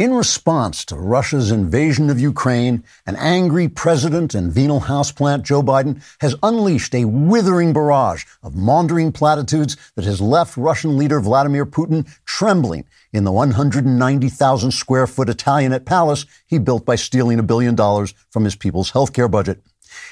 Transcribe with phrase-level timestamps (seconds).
[0.00, 6.00] In response to Russia's invasion of Ukraine, an angry president and venal houseplant Joe Biden
[6.22, 12.08] has unleashed a withering barrage of maundering platitudes that has left Russian leader Vladimir Putin
[12.24, 18.14] trembling in the 190,000 square foot Italianate palace he built by stealing a billion dollars
[18.30, 19.62] from his people's healthcare budget.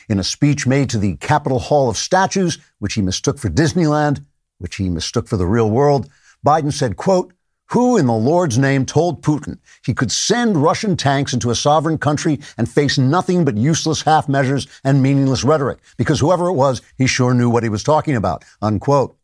[0.06, 4.22] In a speech made to the Capitol Hall of Statues, which he mistook for Disneyland,
[4.58, 6.10] which he mistook for the real world,
[6.44, 7.32] Biden said, quote,
[7.70, 11.98] who in the Lord's name told Putin he could send Russian tanks into a sovereign
[11.98, 15.78] country and face nothing but useless half measures and meaningless rhetoric?
[15.96, 18.44] Because whoever it was, he sure knew what he was talking about.
[18.62, 19.16] Unquote.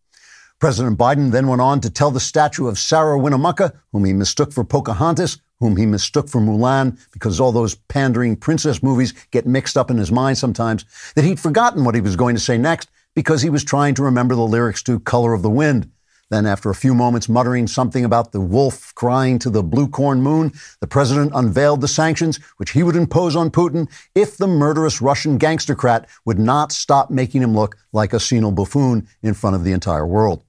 [0.61, 4.53] President Biden then went on to tell the statue of Sarah Winnemucca, whom he mistook
[4.53, 9.77] for Pocahontas, whom he mistook for Mulan, because all those pandering princess movies get mixed
[9.77, 10.85] up in his mind sometimes,
[11.17, 14.03] that he'd forgotten what he was going to say next because he was trying to
[14.03, 15.91] remember the lyrics to Color of the Wind.
[16.31, 20.23] Then, after a few moments muttering something about the wolf crying to the blue corn
[20.23, 25.03] moon, the president unveiled the sanctions which he would impose on Putin if the murderous
[25.03, 29.65] Russian gangstercrat would not stop making him look like a senile buffoon in front of
[29.65, 30.44] the entire world.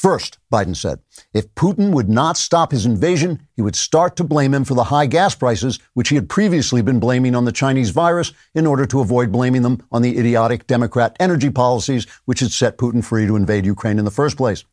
[0.00, 1.00] First, Biden said,
[1.34, 4.84] if Putin would not stop his invasion, he would start to blame him for the
[4.84, 8.86] high gas prices, which he had previously been blaming on the Chinese virus in order
[8.86, 13.26] to avoid blaming them on the idiotic Democrat energy policies, which had set Putin free
[13.26, 14.64] to invade Ukraine in the first place.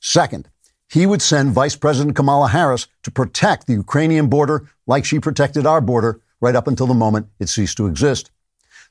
[0.00, 0.48] Second,
[0.88, 5.66] he would send Vice President Kamala Harris to protect the Ukrainian border like she protected
[5.66, 8.30] our border right up until the moment it ceased to exist.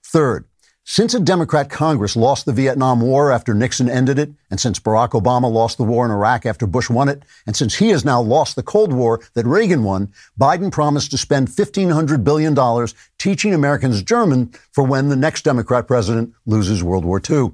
[0.03, 0.45] Third,
[0.83, 5.11] since a Democrat Congress lost the Vietnam War after Nixon ended it, and since Barack
[5.11, 8.19] Obama lost the war in Iraq after Bush won it, and since he has now
[8.19, 12.87] lost the Cold War that Reagan won, Biden promised to spend $1,500 billion
[13.19, 17.51] teaching Americans German for when the next Democrat president loses World War II.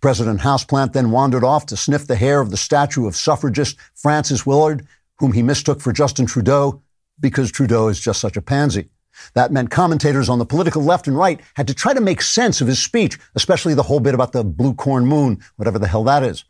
[0.00, 4.44] President Houseplant then wandered off to sniff the hair of the statue of suffragist Frances
[4.44, 4.86] Willard,
[5.18, 6.82] whom he mistook for Justin Trudeau,
[7.20, 8.88] because Trudeau is just such a pansy.
[9.34, 12.60] That meant commentators on the political left and right had to try to make sense
[12.60, 16.04] of his speech, especially the whole bit about the blue corn moon, whatever the hell
[16.04, 16.44] that is.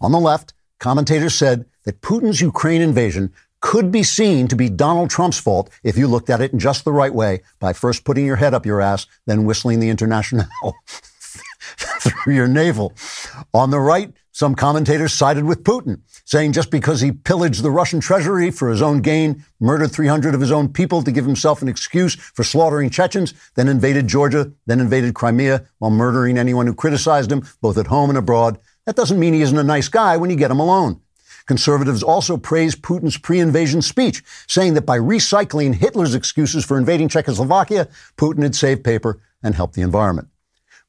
[0.00, 5.08] On the left, commentators said that Putin's Ukraine invasion could be seen to be Donald
[5.08, 8.26] Trump's fault if you looked at it in just the right way by first putting
[8.26, 10.74] your head up your ass, then whistling the Internationale
[11.76, 12.92] through your navel.
[13.54, 18.00] On the right, some commentators sided with Putin, saying just because he pillaged the Russian
[18.00, 21.68] treasury for his own gain, murdered 300 of his own people to give himself an
[21.68, 27.30] excuse for slaughtering Chechens, then invaded Georgia, then invaded Crimea while murdering anyone who criticized
[27.30, 30.30] him, both at home and abroad, that doesn't mean he isn't a nice guy when
[30.30, 31.00] you get him alone.
[31.46, 37.88] Conservatives also praised Putin's pre-invasion speech, saying that by recycling Hitler's excuses for invading Czechoslovakia,
[38.16, 40.28] Putin had saved paper and helped the environment.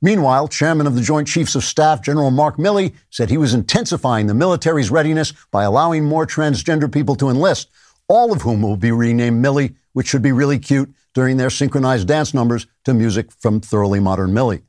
[0.04, 4.28] Meanwhile, Chairman of the Joint Chiefs of Staff, General Mark Milley, said he was intensifying
[4.28, 7.70] the military's readiness by allowing more transgender people to enlist,
[8.10, 12.06] all of whom will be renamed Millie, which should be really cute during their synchronized
[12.06, 14.64] dance numbers to music from Thoroughly Modern Millie.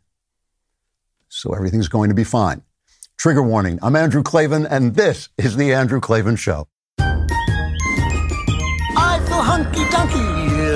[1.28, 2.62] So everything's going to be fine.
[3.16, 6.68] Trigger warning I'm Andrew Klavan, and this is The Andrew Klavan Show.
[8.96, 10.33] I feel hunky dunky,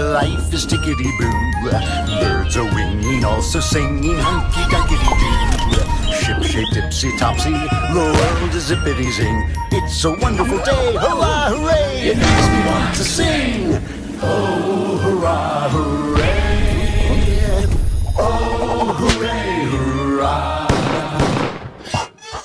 [0.08, 1.70] life is tickety boo.
[2.20, 6.12] Birds are winging, also singing hunky dunky doo.
[6.12, 9.48] Ship shape tipsy topsy, the world is zippity zing.
[9.70, 12.10] It's a wonderful day, hurrah, hooray!
[12.10, 13.82] It makes me want to sing.
[14.22, 16.17] Oh, hurrah, hooray!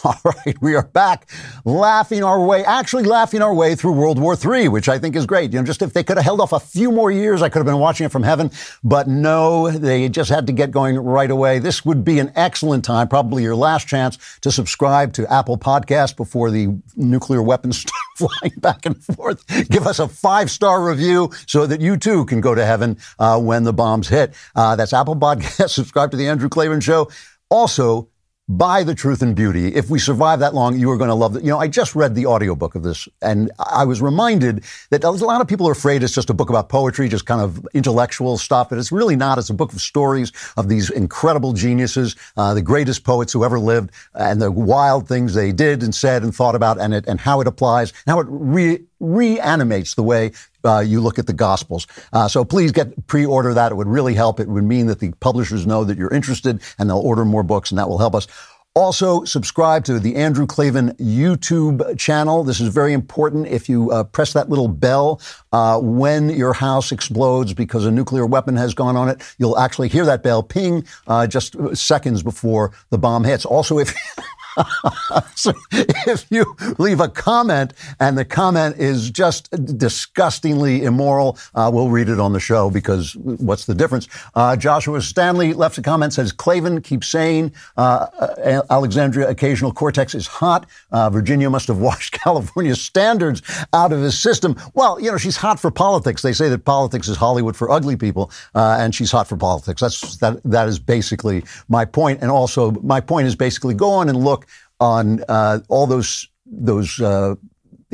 [0.06, 1.30] All right, we are back
[1.64, 5.26] laughing our way, actually laughing our way through World War III, which I think is
[5.26, 5.54] great.
[5.54, 7.60] You know, just if they could have held off a few more years, I could
[7.60, 8.52] have been watching it from heaven.
[8.84, 11.60] But no, they just had to get going right away.
[11.60, 16.18] This would be an excellent time, probably your last chance to subscribe to Apple Podcast
[16.18, 17.78] before the nuclear weapons
[18.18, 19.48] start flying back and forth.
[19.70, 23.40] Give us a five star review so that you too can go to heaven uh,
[23.40, 24.34] when the bombs hit.
[24.54, 25.70] Uh, that's Apple Podcast.
[25.70, 27.10] Subscribe to the Andrew Klavan Show.
[27.50, 28.10] Also,
[28.50, 29.74] buy the truth and beauty.
[29.74, 31.44] If we survive that long, you are going to love it.
[31.44, 35.10] You know, I just read the audiobook of this and I was reminded that a
[35.12, 38.38] lot of people are afraid it's just a book about poetry, just kind of intellectual
[38.38, 38.70] stuff.
[38.70, 39.38] But it's really not.
[39.38, 43.60] It's a book of stories of these incredible geniuses, uh, the greatest poets who ever
[43.60, 47.22] lived and the wild things they did and said and thought about and it, and
[47.22, 50.32] how it applies and how it re- reanimates the way
[50.64, 51.88] uh, you look at the Gospels.
[52.12, 53.72] Uh, so please get pre-order that.
[53.72, 54.40] It would really help.
[54.40, 57.72] It would mean that the publishers know that you're interested and they'll order more books
[57.72, 58.28] and that will help us.
[58.76, 62.44] Also, subscribe to the Andrew Klavan YouTube channel.
[62.44, 63.46] This is very important.
[63.46, 65.22] If you uh, press that little bell
[65.52, 69.90] uh, when your house explodes because a nuclear weapon has gone on it, you'll actually
[69.90, 73.46] hear that bell ping uh, just seconds before the bomb hits.
[73.46, 73.94] Also, if
[75.36, 81.90] so if you leave a comment and the comment is just disgustingly immoral, uh, we'll
[81.90, 84.08] read it on the show because what's the difference?
[84.36, 90.16] Uh, Joshua Stanley left a comment says Klavan keeps saying uh, uh Alexandria occasional cortex
[90.16, 90.68] is hot.
[90.92, 93.42] Uh, Virginia must have washed California's standards
[93.74, 94.56] out of his system.
[94.74, 96.22] Well, you know she's hot for politics.
[96.22, 99.82] They say that politics is Hollywood for ugly people, uh, and she's hot for politics.
[99.82, 100.42] That's that.
[100.44, 102.22] That is basically my point.
[102.22, 104.43] And also, my point is basically go on and look
[104.80, 107.36] on uh, all those those uh,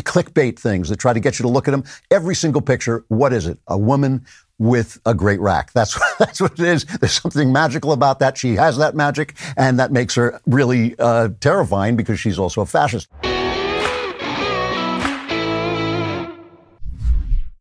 [0.02, 1.84] clickbait things that try to get you to look at them.
[2.12, 3.60] Every single picture, what is it?
[3.68, 4.26] A woman
[4.58, 5.72] with a great rack.
[5.74, 6.86] That's that's what it is.
[6.86, 8.38] There's something magical about that.
[8.38, 12.66] She has that magic, and that makes her really uh, terrifying because she's also a
[12.66, 13.08] fascist.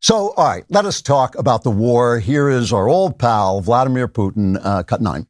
[0.01, 2.19] So, all right, let us talk about the war.
[2.19, 5.27] Here is our old pal, Vladimir Putin, uh, cut nine.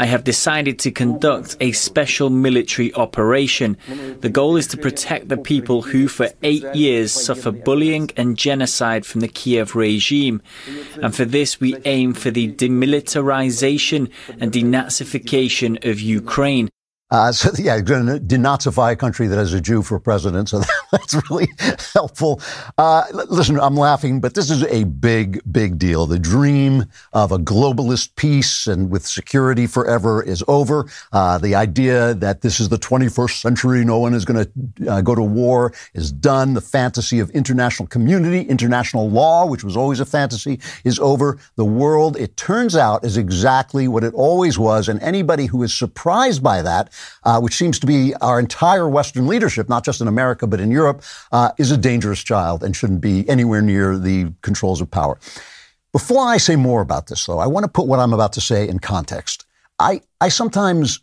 [0.00, 3.76] I have decided to conduct a special military operation.
[4.20, 9.04] The goal is to protect the people who, for eight years, suffer bullying and genocide
[9.04, 10.40] from the Kiev regime.
[11.02, 14.10] And for this, we aim for the demilitarization
[14.40, 16.70] and denazification of Ukraine.
[17.10, 20.48] Uh, so yeah, denazify a country that has a Jew for president.
[20.48, 20.62] So
[20.92, 21.48] that's really
[21.94, 22.40] helpful.
[22.76, 26.06] Uh, listen, I'm laughing, but this is a big, big deal.
[26.06, 30.86] The dream of a globalist peace and with security forever is over.
[31.12, 35.00] Uh, the idea that this is the 21st century, no one is going to uh,
[35.00, 36.54] go to war, is done.
[36.54, 41.38] The fantasy of international community, international law, which was always a fantasy, is over.
[41.56, 44.88] The world, it turns out, is exactly what it always was.
[44.88, 46.90] And anybody who is surprised by that
[47.24, 50.70] uh, which seems to be our entire Western leadership, not just in America, but in
[50.70, 55.18] Europe, uh, is a dangerous child and shouldn't be anywhere near the controls of power.
[55.92, 58.40] Before I say more about this, though, I want to put what I'm about to
[58.40, 59.44] say in context.
[59.78, 61.00] I, I sometimes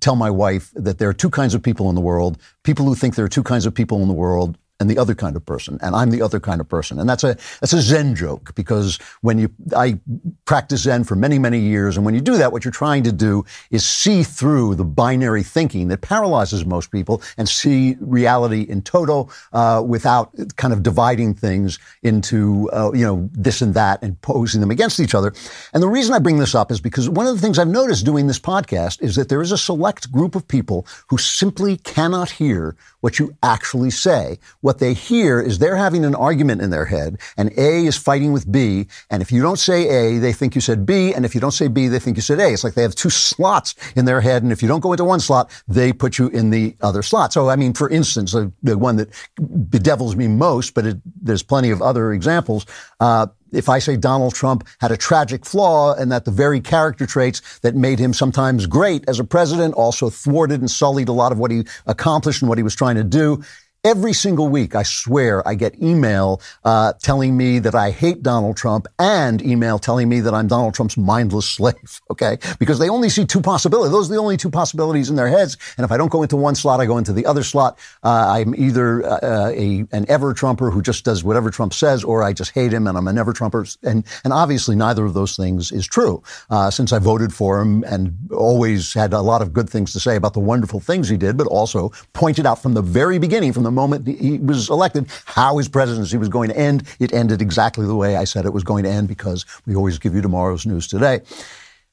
[0.00, 2.94] tell my wife that there are two kinds of people in the world people who
[2.94, 5.44] think there are two kinds of people in the world and the other kind of
[5.44, 6.98] person, and I'm the other kind of person.
[6.98, 9.98] And that's a that's a Zen joke because when you I
[10.44, 13.12] practice Zen for many many years, and when you do that, what you're trying to
[13.12, 18.82] do is see through the binary thinking that paralyzes most people and see reality in
[18.82, 24.20] toto uh, without kind of dividing things into uh, you know this and that and
[24.20, 25.32] posing them against each other.
[25.72, 28.04] And the reason I bring this up is because one of the things I've noticed
[28.04, 32.30] doing this podcast is that there is a select group of people who simply cannot
[32.30, 36.86] hear what you actually say what they hear is they're having an argument in their
[36.86, 38.88] head and A is fighting with B.
[39.10, 41.14] And if you don't say A, they think you said B.
[41.14, 42.52] And if you don't say B, they think you said A.
[42.52, 44.42] It's like they have two slots in their head.
[44.42, 47.32] And if you don't go into one slot, they put you in the other slot.
[47.32, 49.08] So, I mean, for instance, the, the one that
[49.38, 52.66] bedevils me most, but it, there's plenty of other examples.
[52.98, 57.06] Uh, if I say Donald Trump had a tragic flaw and that the very character
[57.06, 61.30] traits that made him sometimes great as a president also thwarted and sullied a lot
[61.30, 63.42] of what he accomplished and what he was trying to do,
[63.86, 68.56] Every single week, I swear, I get email uh, telling me that I hate Donald
[68.56, 72.00] Trump and email telling me that I'm Donald Trump's mindless slave.
[72.10, 73.92] Okay, because they only see two possibilities.
[73.92, 75.56] Those are the only two possibilities in their heads.
[75.76, 77.78] And if I don't go into one slot, I go into the other slot.
[78.02, 82.24] Uh, I'm either uh, a an ever Trumper who just does whatever Trump says, or
[82.24, 83.66] I just hate him and I'm a never Trumper.
[83.84, 86.24] And and obviously, neither of those things is true.
[86.50, 90.00] Uh, since I voted for him and always had a lot of good things to
[90.00, 93.52] say about the wonderful things he did, but also pointed out from the very beginning,
[93.52, 96.88] from the moment he was elected how his presidency was going to end.
[96.98, 99.98] It ended exactly the way I said it was going to end because we always
[100.00, 101.20] give you tomorrow's news today.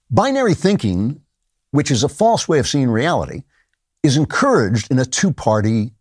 [0.09, 1.21] Binary thinking,
[1.71, 3.43] which is a false way of seeing reality,
[4.01, 5.91] is encouraged in a two party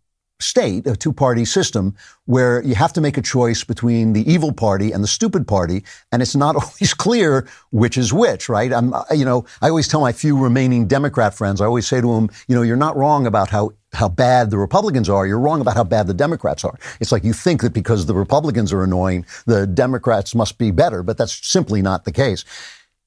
[0.43, 1.95] state, a two party system,
[2.27, 5.85] where you have to make a choice between the evil party and the stupid party,
[6.11, 8.73] and it's not always clear which is which, right?
[8.73, 12.15] I'm, you know, I always tell my few remaining Democrat friends, I always say to
[12.15, 15.61] them, you know, you're not wrong about how how bad the Republicans are, you're wrong
[15.61, 16.79] about how bad the Democrats are.
[17.01, 21.03] It's like you think that because the Republicans are annoying, the Democrats must be better,
[21.03, 22.45] but that's simply not the case.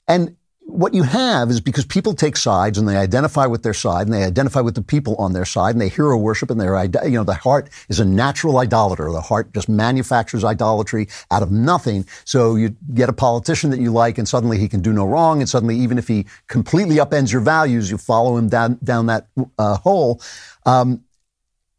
[0.08, 0.36] And
[0.68, 4.14] what you have is because people take sides and they identify with their side and
[4.14, 7.12] they identify with the people on their side and they hero worship and their, you
[7.12, 9.12] know, the heart is a natural idolater.
[9.12, 12.06] The heart just manufactures idolatry out of nothing.
[12.26, 15.40] So you get a politician that you like and suddenly he can do no wrong.
[15.40, 19.28] And suddenly, even if he completely upends your values, you follow him down, down that
[19.60, 20.20] uh, hole.
[20.66, 21.04] Um,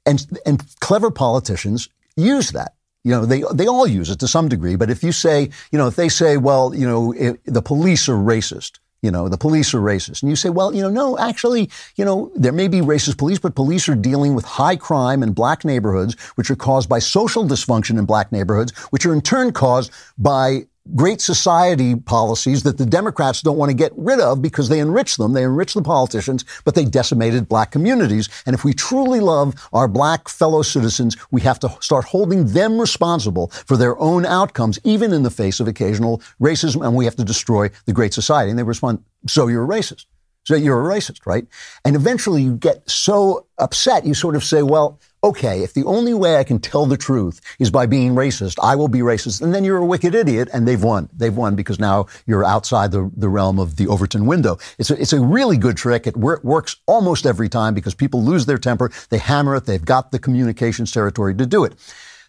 [0.05, 2.75] and, and clever politicians use that.
[3.02, 4.76] You know, they, they all use it to some degree.
[4.76, 8.09] But if you say, you know, if they say, well, you know, it, the police
[8.09, 10.23] are racist, you know, the police are racist.
[10.23, 13.38] And you say, well, you know, no, actually, you know, there may be racist police,
[13.38, 17.45] but police are dealing with high crime in black neighborhoods, which are caused by social
[17.45, 22.87] dysfunction in black neighborhoods, which are in turn caused by great society policies that the
[22.87, 25.33] Democrats don't want to get rid of because they enrich them.
[25.33, 28.28] They enrich the politicians, but they decimated black communities.
[28.47, 32.78] And if we truly love our black fellow citizens, we have to start holding them
[32.78, 36.85] responsible for their own outcomes, even in the face of occasional racism.
[36.85, 38.50] And we have to destroy the great society.
[38.50, 40.07] And they respond, so you're a racist.
[40.45, 41.45] So you're a racist, right?
[41.85, 46.14] And eventually you get so upset, you sort of say, well, okay, if the only
[46.14, 49.42] way I can tell the truth is by being racist, I will be racist.
[49.42, 50.49] And then you're a wicked idiot.
[50.52, 51.09] And they've won.
[51.12, 54.59] They've won because now you're outside the, the realm of the Overton window.
[54.78, 56.06] It's a, it's a really good trick.
[56.06, 58.90] It wor- works almost every time because people lose their temper.
[59.11, 59.66] They hammer it.
[59.66, 61.75] They've got the communications territory to do it.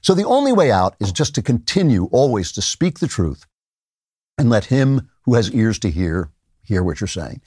[0.01, 3.45] So the only way out is just to continue always to speak the truth
[4.37, 6.31] and let him who has ears to hear
[6.63, 7.41] hear what you're saying.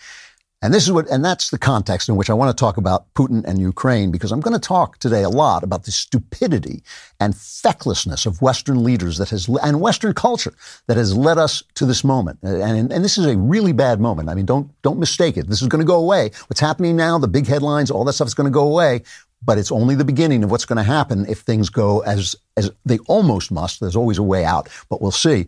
[0.62, 3.12] And this is what, and that's the context in which I want to talk about
[3.14, 6.82] Putin and Ukraine, because I'm going to talk today a lot about the stupidity
[7.18, 10.52] and fecklessness of Western leaders that has, and Western culture
[10.86, 12.40] that has led us to this moment.
[12.42, 14.28] And, and this is a really bad moment.
[14.28, 15.48] I mean, don't, don't mistake it.
[15.48, 16.30] This is going to go away.
[16.48, 19.00] What's happening now, the big headlines, all that stuff is going to go away.
[19.42, 22.70] But it's only the beginning of what's going to happen if things go as, as
[22.84, 23.80] they almost must.
[23.80, 25.46] There's always a way out, but we'll see.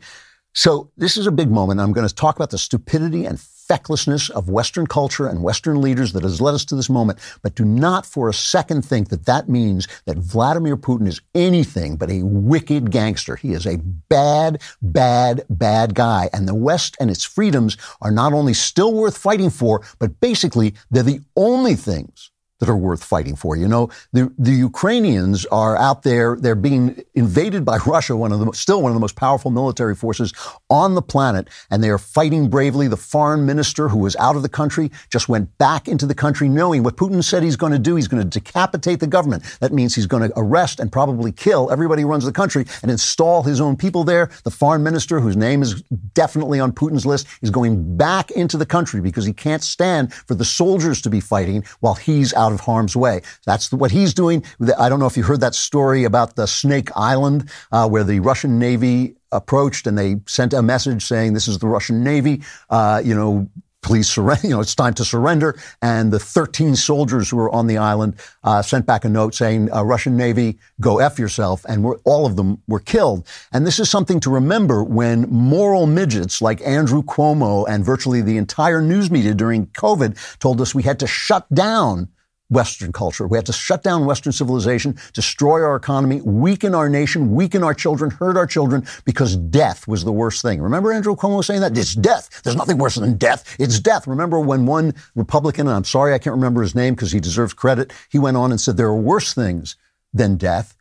[0.54, 1.80] So this is a big moment.
[1.80, 3.38] I'm going to talk about the stupidity and
[3.72, 7.18] fecklessness of Western culture and Western leaders that has led us to this moment.
[7.40, 11.96] But do not for a second think that that means that Vladimir Putin is anything
[11.96, 13.34] but a wicked gangster.
[13.34, 16.28] He is a bad, bad, bad guy.
[16.34, 20.74] And the West and its freedoms are not only still worth fighting for, but basically
[20.90, 22.31] they're the only things
[22.62, 23.56] that are worth fighting for.
[23.56, 28.38] You know, the, the Ukrainians are out there, they're being invaded by Russia, one of
[28.38, 30.32] the, still one of the most powerful military forces
[30.70, 32.86] on the planet, and they are fighting bravely.
[32.86, 36.48] The foreign minister who was out of the country just went back into the country
[36.48, 37.96] knowing what Putin said he's going to do.
[37.96, 39.42] He's going to decapitate the government.
[39.58, 42.92] That means he's going to arrest and probably kill everybody who runs the country and
[42.92, 44.30] install his own people there.
[44.44, 45.82] The foreign minister, whose name is
[46.14, 50.36] definitely on Putin's list, is going back into the country because he can't stand for
[50.36, 53.22] the soldiers to be fighting while he's out out of harm's way.
[53.46, 54.44] That's what he's doing.
[54.78, 58.20] I don't know if you heard that story about the Snake Island, uh, where the
[58.20, 62.42] Russian Navy approached and they sent a message saying, "This is the Russian Navy.
[62.68, 63.48] Uh, you know,
[63.82, 64.42] please surrender.
[64.52, 65.58] You know, it's time to surrender.
[65.80, 69.72] And the 13 soldiers who were on the island uh, sent back a note saying,
[69.72, 73.26] uh, "Russian Navy, go f yourself." And all of them were killed.
[73.52, 78.36] And this is something to remember when moral midgets like Andrew Cuomo and virtually the
[78.36, 82.08] entire news media during COVID told us we had to shut down
[82.52, 83.26] Western culture.
[83.26, 87.74] We have to shut down Western civilization, destroy our economy, weaken our nation, weaken our
[87.74, 90.60] children, hurt our children because death was the worst thing.
[90.60, 91.76] Remember Andrew Cuomo saying that?
[91.76, 92.42] It's death.
[92.42, 93.56] There's nothing worse than death.
[93.58, 94.06] It's death.
[94.06, 97.54] Remember when one Republican, and I'm sorry I can't remember his name because he deserves
[97.54, 99.76] credit, he went on and said there are worse things
[100.12, 100.76] than death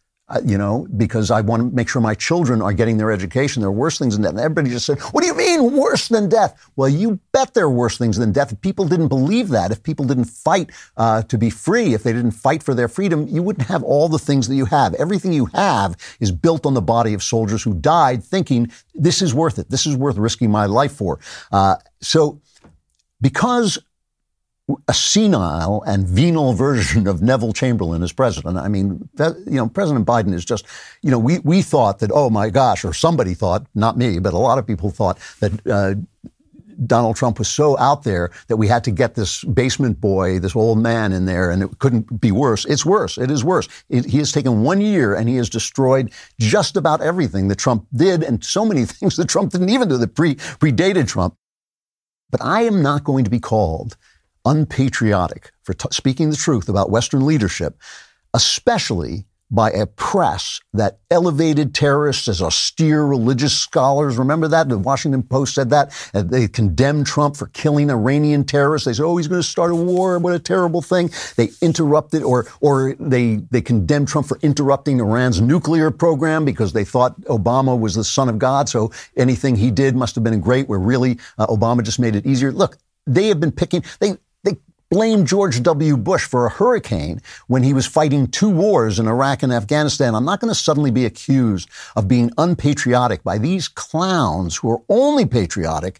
[0.45, 3.61] you know, because I want to make sure my children are getting their education.
[3.61, 4.31] There are worse things than death.
[4.31, 6.69] And everybody just said, what do you mean worse than death?
[6.75, 8.51] Well, you bet there are worse things than death.
[8.51, 12.13] If people didn't believe that, if people didn't fight uh, to be free, if they
[12.13, 14.93] didn't fight for their freedom, you wouldn't have all the things that you have.
[14.95, 19.33] Everything you have is built on the body of soldiers who died thinking, this is
[19.33, 19.69] worth it.
[19.69, 21.19] This is worth risking my life for.
[21.51, 22.41] Uh, so
[23.21, 23.77] because
[24.87, 28.57] a senile and venal version of Neville Chamberlain as president.
[28.57, 30.65] I mean, that, you know, President Biden is just,
[31.01, 34.33] you know, we, we thought that, oh my gosh, or somebody thought, not me, but
[34.33, 35.95] a lot of people thought that, uh,
[36.85, 40.55] Donald Trump was so out there that we had to get this basement boy, this
[40.55, 42.65] old man in there, and it couldn't be worse.
[42.65, 43.17] It's worse.
[43.17, 43.67] It is worse.
[43.89, 47.85] It, he has taken one year and he has destroyed just about everything that Trump
[47.93, 51.35] did, and so many things that Trump didn't even do that pre predated Trump.
[52.31, 53.97] But I am not going to be called
[54.45, 57.77] unpatriotic for t- speaking the truth about Western leadership,
[58.33, 64.17] especially by a press that elevated terrorists as austere religious scholars.
[64.17, 64.69] Remember that?
[64.69, 65.91] The Washington Post said that.
[66.13, 68.85] they condemned Trump for killing Iranian terrorists.
[68.85, 70.17] They said, oh, he's going to start a war.
[70.19, 71.11] What a terrible thing.
[71.35, 76.85] They interrupted or, or they, they condemned Trump for interrupting Iran's nuclear program because they
[76.85, 78.69] thought Obama was the son of God.
[78.69, 82.25] So anything he did must have been great where really uh, Obama just made it
[82.25, 82.53] easier.
[82.53, 84.15] Look, they have been picking, they,
[84.91, 85.95] blame George W.
[85.95, 90.13] Bush for a hurricane when he was fighting two wars in Iraq and Afghanistan.
[90.13, 94.81] I'm not going to suddenly be accused of being unpatriotic by these clowns who are
[94.89, 95.99] only patriotic.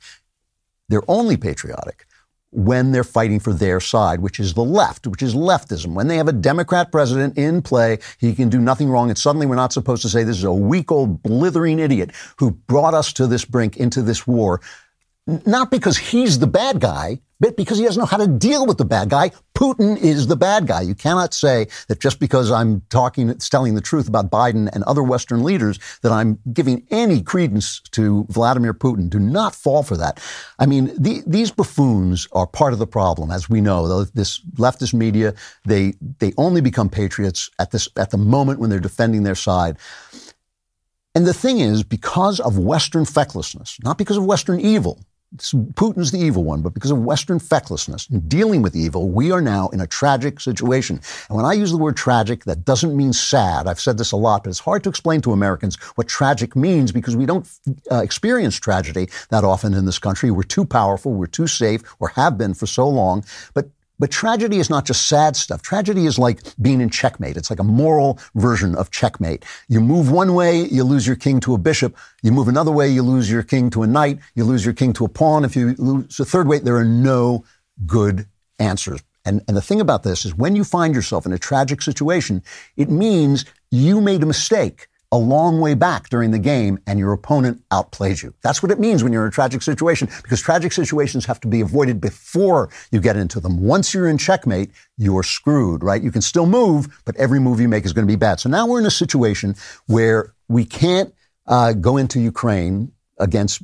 [0.89, 2.05] They're only patriotic
[2.51, 5.93] when they're fighting for their side, which is the left, which is leftism.
[5.93, 9.09] When they have a Democrat president in play, he can do nothing wrong.
[9.09, 12.51] And suddenly we're not supposed to say this is a weak old blithering idiot who
[12.51, 14.59] brought us to this brink into this war.
[15.45, 18.77] Not because he's the bad guy, But because he doesn't know how to deal with
[18.77, 20.81] the bad guy, Putin is the bad guy.
[20.81, 25.01] You cannot say that just because I'm talking, telling the truth about Biden and other
[25.01, 29.09] Western leaders that I'm giving any credence to Vladimir Putin.
[29.09, 30.21] Do not fall for that.
[30.59, 34.03] I mean, the, these buffoons are part of the problem, as we know.
[34.03, 35.33] This leftist media,
[35.65, 39.77] they, they only become patriots at this, at the moment when they're defending their side.
[41.15, 44.99] And the thing is, because of Western fecklessness, not because of Western evil,
[45.37, 49.41] Putin's the evil one, but because of Western fecklessness in dealing with evil, we are
[49.41, 50.99] now in a tragic situation.
[51.29, 53.65] And when I use the word tragic, that doesn't mean sad.
[53.65, 56.91] I've said this a lot, but it's hard to explain to Americans what tragic means
[56.91, 57.49] because we don't
[57.89, 60.31] uh, experience tragedy that often in this country.
[60.31, 63.23] We're too powerful, we're too safe, or have been for so long.
[63.53, 63.69] But
[64.01, 65.61] but tragedy is not just sad stuff.
[65.61, 67.37] Tragedy is like being in checkmate.
[67.37, 69.45] It's like a moral version of checkmate.
[69.67, 71.95] You move one way, you lose your king to a bishop.
[72.23, 74.17] You move another way, you lose your king to a knight.
[74.33, 75.45] You lose your king to a pawn.
[75.45, 77.45] If you lose a third way, there are no
[77.85, 78.25] good
[78.57, 79.01] answers.
[79.23, 82.41] And, and the thing about this is when you find yourself in a tragic situation,
[82.77, 87.11] it means you made a mistake a long way back during the game and your
[87.11, 88.33] opponent outplays you.
[88.41, 91.47] That's what it means when you're in a tragic situation because tragic situations have to
[91.47, 93.61] be avoided before you get into them.
[93.61, 96.01] Once you're in checkmate, you're screwed, right?
[96.01, 98.39] You can still move, but every move you make is going to be bad.
[98.39, 99.55] So now we're in a situation
[99.87, 101.13] where we can't
[101.47, 103.61] uh, go into Ukraine against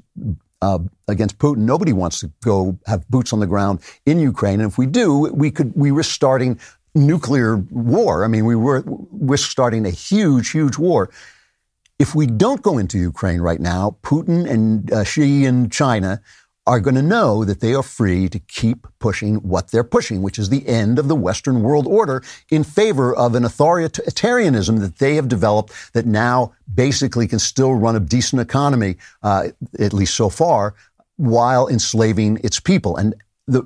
[0.62, 1.60] uh, against Putin.
[1.60, 4.60] Nobody wants to go have boots on the ground in Ukraine.
[4.60, 6.60] And if we do, we could we risk starting
[6.96, 8.25] nuclear war.
[8.25, 11.10] I mean, we were risk starting a huge, huge war.
[12.00, 16.22] If we don't go into Ukraine right now, Putin and uh, Xi and China
[16.68, 20.38] are going to know that they are free to keep pushing what they're pushing, which
[20.38, 25.16] is the end of the Western world order in favor of an authoritarianism that they
[25.16, 29.48] have developed that now basically can still run a decent economy, uh,
[29.80, 30.75] at least so far,
[31.16, 32.98] while enslaving its people.
[32.98, 33.16] And
[33.48, 33.63] the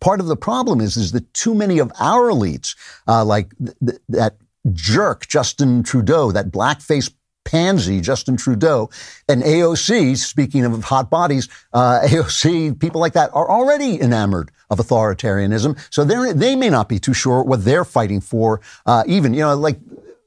[0.00, 2.74] part of the problem is is that too many of our elites,
[3.06, 3.52] uh, like
[3.86, 4.36] th- that
[4.72, 7.12] jerk Justin Trudeau, that blackface
[7.50, 8.90] pansy, Justin Trudeau,
[9.28, 14.78] and AOC, speaking of hot bodies, uh, AOC, people like that are already enamored of
[14.78, 15.76] authoritarianism.
[15.90, 18.60] So they they may not be too sure what they're fighting for.
[18.86, 19.78] Uh, even, you know, like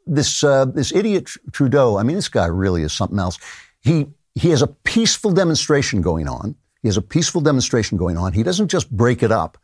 [0.06, 1.98] this, uh, this idiot Trudeau.
[1.98, 3.40] I mean, this guy really is something else.
[3.80, 6.56] He, he has a peaceful demonstration going on.
[6.82, 8.34] He has a peaceful demonstration going on.
[8.34, 9.58] He doesn't just break it up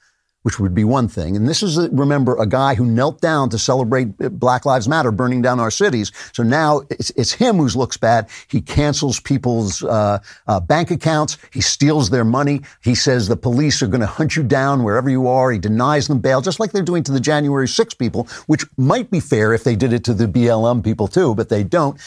[0.44, 1.36] which would be one thing.
[1.36, 5.42] And this is, remember, a guy who knelt down to celebrate Black Lives Matter burning
[5.42, 6.12] down our cities.
[6.34, 8.30] So now it's, it's him who looks bad.
[8.48, 11.38] He cancels people's uh, uh, bank accounts.
[11.52, 12.62] He steals their money.
[12.82, 15.52] He says the police are going to hunt you down wherever you are.
[15.52, 19.12] He denies them bail, just like they're doing to the January 6 people, which might
[19.12, 22.00] be fair if they did it to the BLM people too, but they don't.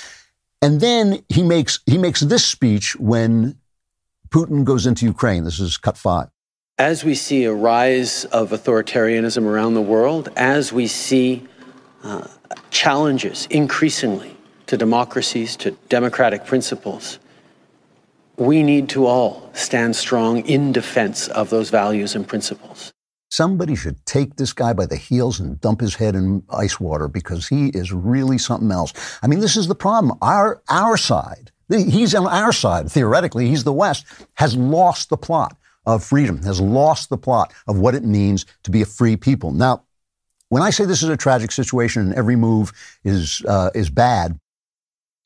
[0.62, 3.59] And then he makes he makes this speech when
[4.31, 5.45] Putin goes into Ukraine.
[5.45, 6.29] This is cut five.
[6.79, 11.47] As we see a rise of authoritarianism around the world, as we see
[12.03, 12.27] uh,
[12.71, 14.35] challenges increasingly
[14.67, 17.19] to democracies, to democratic principles,
[18.37, 22.91] we need to all stand strong in defense of those values and principles.
[23.31, 27.07] Somebody should take this guy by the heels and dump his head in ice water
[27.07, 28.95] because he is really something else.
[29.23, 30.17] I mean, this is the problem.
[30.23, 35.57] Our, our side, he's on our side, theoretically, he's the West, has lost the plot
[35.87, 39.53] of freedom, has lost the plot of what it means to be a free people.
[39.53, 39.85] Now,
[40.49, 42.73] when I say this is a tragic situation and every move
[43.05, 44.38] is, uh, is bad,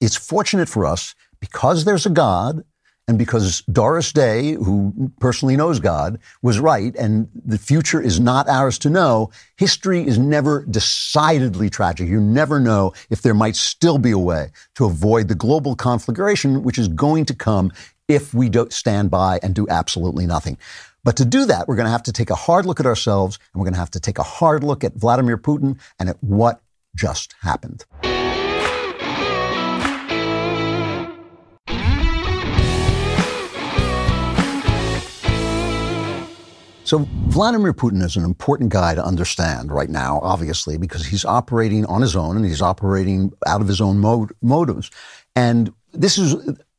[0.00, 2.62] it's fortunate for us because there's a God
[3.08, 8.48] and because Doris Day, who personally knows God, was right, and the future is not
[8.48, 12.08] ours to know, history is never decidedly tragic.
[12.08, 16.64] You never know if there might still be a way to avoid the global conflagration,
[16.64, 17.70] which is going to come
[18.08, 20.58] if we don't stand by and do absolutely nothing.
[21.02, 23.38] But to do that, we're going to have to take a hard look at ourselves
[23.52, 26.22] and we're going to have to take a hard look at Vladimir Putin and at
[26.22, 26.60] what
[26.94, 27.84] just happened.
[36.84, 41.84] So Vladimir Putin is an important guy to understand right now, obviously, because he's operating
[41.86, 43.98] on his own and he's operating out of his own
[44.40, 44.92] motives.
[45.34, 46.36] And this is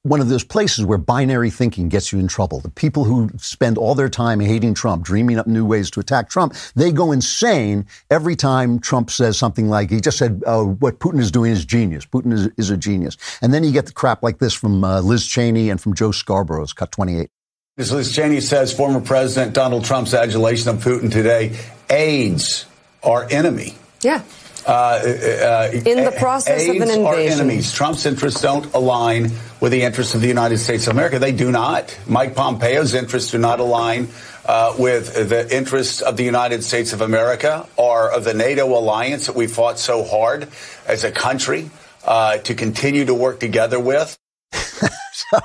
[0.08, 2.60] one of those places where binary thinking gets you in trouble.
[2.60, 6.30] The people who spend all their time hating Trump, dreaming up new ways to attack
[6.30, 11.00] Trump, they go insane every time Trump says something like, he just said, oh, what
[11.00, 12.06] Putin is doing is genius.
[12.06, 13.18] Putin is, is a genius.
[13.42, 16.12] And then you get the crap like this from uh, Liz Cheney and from Joe
[16.12, 17.30] Scarborough's cut 28.
[17.78, 21.58] As Liz Cheney says, former President Donald Trump's adulation of Putin today
[21.90, 22.66] aids
[23.04, 23.76] our enemy.
[24.02, 24.24] Yeah.
[24.68, 27.06] Uh, uh, in the process of an invasion.
[27.06, 27.72] Our enemies.
[27.72, 31.20] Trump's interests don't align with the interests of the United States of America.
[31.20, 31.98] They do not.
[32.06, 34.10] Mike Pompeo's interests do not align
[34.46, 39.28] uh, with the interests of the United States of America or of the NATO alliance
[39.28, 40.50] that we fought so hard
[40.86, 41.72] as a country
[42.06, 44.18] uh, to continue to work together with.
[44.52, 45.40] so,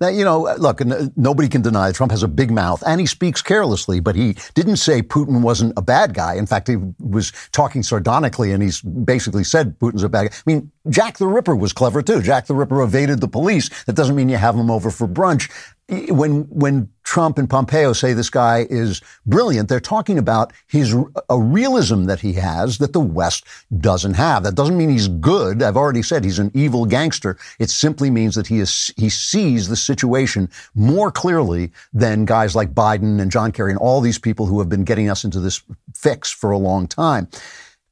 [0.00, 0.80] now, you know, look,
[1.16, 4.36] nobody can deny that Trump has a big mouth and he speaks carelessly, but he
[4.54, 6.34] didn't say Putin wasn't a bad guy.
[6.34, 10.34] In fact, he was talking sardonically and he's basically said Putin's a bad guy.
[10.34, 12.22] I mean, Jack the Ripper was clever too.
[12.22, 13.68] Jack the Ripper evaded the police.
[13.84, 15.50] That doesn't mean you have him over for brunch
[15.90, 20.94] when when Trump and Pompeo say this guy is brilliant, they're talking about his
[21.28, 23.44] a realism that he has that the West
[23.78, 24.44] doesn't have.
[24.44, 25.62] That doesn't mean he's good.
[25.62, 27.36] I've already said he's an evil gangster.
[27.58, 32.72] It simply means that he is he sees the situation more clearly than guys like
[32.72, 35.62] Biden and John Kerry and all these people who have been getting us into this
[35.94, 37.28] fix for a long time.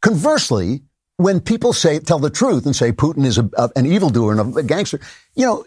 [0.03, 0.83] Conversely,
[1.17, 4.57] when people say tell the truth and say Putin is a, a, an evildoer and
[4.57, 5.01] a gangster,
[5.35, 5.65] you know,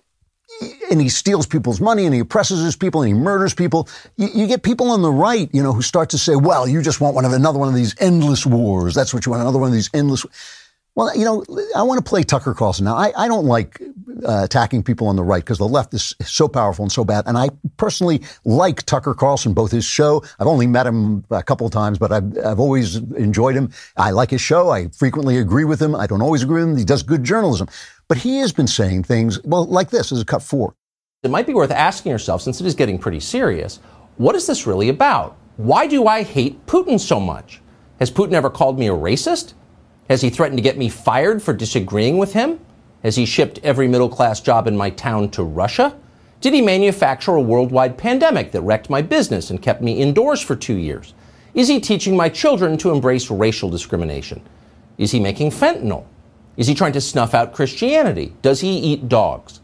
[0.90, 3.88] and he steals people's money and he oppresses his people and he murders people.
[4.18, 6.82] You, you, get people on the right, you know, who start to say, well, you
[6.82, 8.94] just want one of another one of these endless wars.
[8.94, 10.26] That's what you want, another one of these endless.
[10.94, 12.84] Well, you know, I want to play Tucker Carlson.
[12.84, 13.82] Now, I, I don't like
[14.26, 17.24] uh, attacking people on the right because the left is so powerful and so bad.
[17.28, 20.22] And I personally like Tucker Carlson, both his show.
[20.38, 23.72] I've only met him a couple of times, but I've, I've always enjoyed him.
[23.96, 24.70] I like his show.
[24.70, 25.96] I frequently agree with him.
[25.96, 26.78] I don't always agree with him.
[26.78, 27.70] He does good journalism.
[28.12, 30.76] But he has been saying things, well, like this as a cut four.
[31.24, 33.80] It might be worth asking yourself, since it is getting pretty serious,
[34.18, 35.38] what is this really about?
[35.56, 37.62] Why do I hate Putin so much?
[38.00, 39.54] Has Putin ever called me a racist?
[40.10, 42.60] Has he threatened to get me fired for disagreeing with him?
[43.02, 45.98] Has he shipped every middle class job in my town to Russia?
[46.42, 50.58] Did he manufacture a worldwide pandemic that wrecked my business and kept me indoors for
[50.58, 51.14] two years?
[51.54, 54.42] Is he teaching my children to embrace racial discrimination?
[54.98, 56.04] Is he making fentanyl?
[56.58, 58.34] Is he trying to snuff out Christianity?
[58.42, 59.62] Does he eat dogs?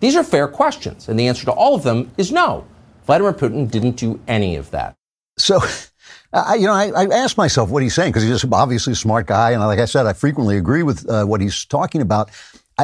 [0.00, 2.66] These are fair questions, and the answer to all of them is no.
[3.06, 4.94] Vladimir Putin didn't do any of that.
[5.38, 5.60] So,
[6.56, 9.26] you know, I, I asked myself what he's saying because he's just obviously a smart
[9.26, 12.30] guy, and like I said, I frequently agree with uh, what he's talking about.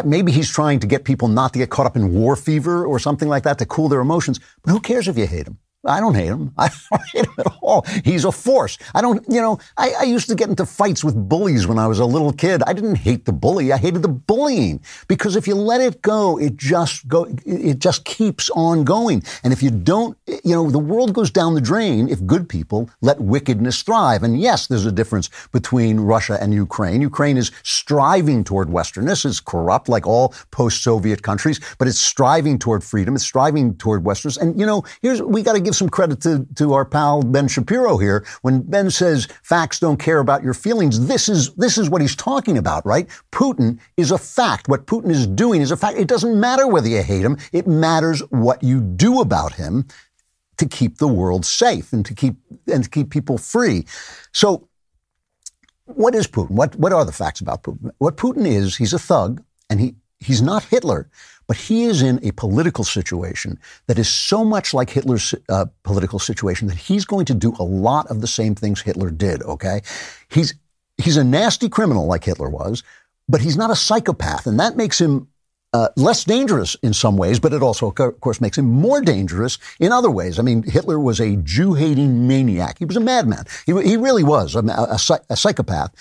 [0.04, 2.98] maybe he's trying to get people not to get caught up in war fever or
[2.98, 4.40] something like that to cool their emotions.
[4.62, 5.58] But who cares if you hate him?
[5.84, 6.52] I don't hate him.
[6.58, 7.84] I don't hate him at all.
[8.04, 8.78] He's a force.
[8.94, 11.86] I don't, you know, I, I, used to get into fights with bullies when I
[11.86, 12.62] was a little kid.
[12.66, 13.72] I didn't hate the bully.
[13.72, 18.04] I hated the bullying because if you let it go, it just go, it just
[18.04, 19.22] keeps on going.
[19.42, 22.88] And if you don't, you know, the world goes down the drain if good people
[23.00, 24.22] let wickedness thrive.
[24.22, 27.00] And yes, there's a difference between Russia and Ukraine.
[27.00, 29.24] Ukraine is striving toward Westernness.
[29.24, 33.14] It's corrupt like all post-Soviet countries, but it's striving toward freedom.
[33.16, 34.38] It's striving toward Westernness.
[34.38, 37.22] And, you know, here's, we got to give give some credit to, to our pal
[37.22, 38.26] Ben Shapiro here.
[38.42, 42.14] When Ben says facts don't care about your feelings, this is, this is what he's
[42.14, 43.08] talking about, right?
[43.32, 44.68] Putin is a fact.
[44.68, 45.98] What Putin is doing is a fact.
[45.98, 47.38] It doesn't matter whether you hate him.
[47.52, 49.86] It matters what you do about him
[50.58, 52.36] to keep the world safe and to keep,
[52.70, 53.86] and to keep people free.
[54.32, 54.68] So
[55.86, 56.50] what is Putin?
[56.50, 57.90] What, what are the facts about Putin?
[57.98, 61.08] What Putin is, he's a thug and he, he's not Hitler.
[61.52, 66.18] But he is in a political situation that is so much like Hitler's uh, political
[66.18, 69.82] situation that he's going to do a lot of the same things Hitler did, okay?
[70.30, 70.54] He's,
[70.96, 72.82] he's a nasty criminal like Hitler was,
[73.28, 74.46] but he's not a psychopath.
[74.46, 75.28] And that makes him
[75.74, 79.58] uh, less dangerous in some ways, but it also, of course, makes him more dangerous
[79.78, 80.38] in other ways.
[80.38, 82.78] I mean, Hitler was a Jew hating maniac.
[82.78, 83.44] He was a madman.
[83.66, 85.92] He, he really was a, a, a psychopath.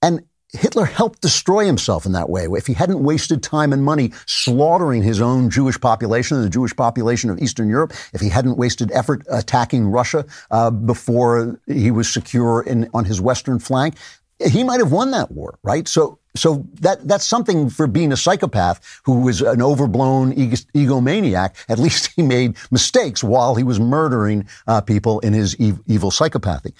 [0.00, 2.44] And Hitler helped destroy himself in that way.
[2.44, 6.74] If he hadn't wasted time and money slaughtering his own Jewish population and the Jewish
[6.74, 12.12] population of Eastern Europe, if he hadn't wasted effort attacking Russia uh, before he was
[12.12, 13.96] secure in, on his western flank,
[14.44, 15.86] he might have won that war, right?
[15.88, 21.54] So, so that that's something for being a psychopath who was an overblown ego, egomaniac.
[21.68, 26.10] At least he made mistakes while he was murdering uh, people in his e- evil
[26.10, 26.72] psychopathy.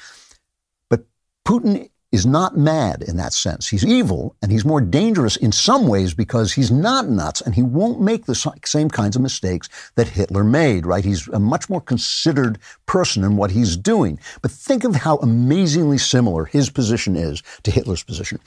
[0.90, 1.04] But
[1.46, 3.68] Putin is not mad in that sense.
[3.68, 7.62] He's evil and he's more dangerous in some ways because he's not nuts and he
[7.62, 11.04] won't make the same kinds of mistakes that Hitler made, right?
[11.04, 14.18] He's a much more considered person in what he's doing.
[14.42, 18.38] But think of how amazingly similar his position is to Hitler's position.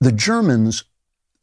[0.00, 0.84] The Germans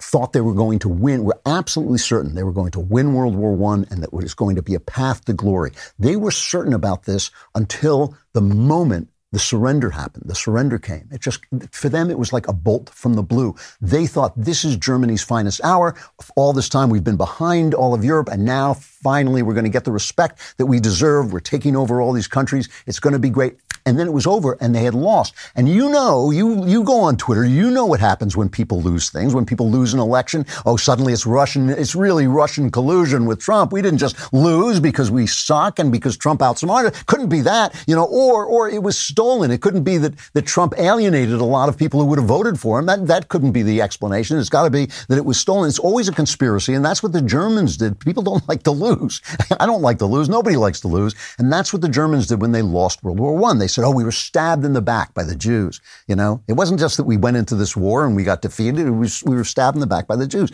[0.02, 3.36] thought they were going to win, were absolutely certain they were going to win World
[3.36, 5.72] War I and that it was going to be a path to glory.
[6.00, 10.24] They were certain about this until the moment the surrender happened.
[10.28, 11.10] The surrender came.
[11.12, 13.56] It just, for them, it was like a bolt from the blue.
[13.82, 15.96] They thought this is Germany's finest hour.
[16.36, 19.70] All this time we've been behind all of Europe, and now finally, we're going to
[19.70, 21.32] get the respect that we deserve.
[21.32, 22.70] We're taking over all these countries.
[22.88, 23.54] It's going to be great
[23.86, 25.36] and then it was over and they had lost.
[25.56, 29.10] And you know, you, you go on Twitter, you know what happens when people lose
[29.10, 30.46] things, when people lose an election.
[30.66, 33.72] Oh, suddenly it's Russian, it's really Russian collusion with Trump.
[33.72, 36.94] We didn't just lose because we suck and because Trump outsmarted.
[37.06, 39.52] Couldn't be that, you know, or, or it was stolen.
[39.52, 42.60] It couldn't be that, that Trump alienated a lot of people who would have voted
[42.60, 42.88] for him.
[42.88, 44.40] That, that couldn't be the explanation.
[44.40, 45.70] It's got to be that it was stolen.
[45.70, 46.74] It's always a conspiracy.
[46.74, 48.00] And that's what the Germans did.
[48.00, 48.95] People don't like to lose.
[49.60, 50.30] I don't like to lose.
[50.30, 51.16] Nobody likes to lose.
[51.38, 53.60] And that's what the Germans did when they lost World War One.
[53.60, 55.82] They said, oh, we were stabbed in the back by the Jews.
[56.08, 58.90] You know, it wasn't just that we went into this war and we got defeated.
[58.90, 60.52] Was, we were stabbed in the back by the Jews.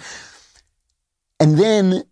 [1.40, 2.04] And then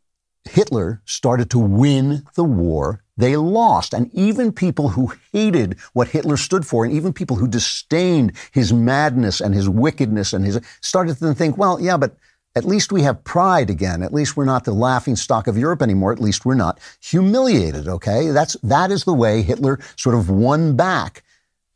[0.50, 3.04] Hitler started to win the war.
[3.18, 3.94] They lost.
[3.94, 8.72] And even people who hated what Hitler stood for, and even people who disdained his
[8.72, 12.16] madness and his wickedness and his, started to think, well, yeah, but
[12.56, 14.02] at least we have pride again.
[14.04, 16.12] At least we're not the laughing stock of Europe anymore.
[16.12, 17.88] At least we're not humiliated.
[17.88, 18.32] Okay.
[18.32, 21.24] That's, that is the way Hitler sort of won back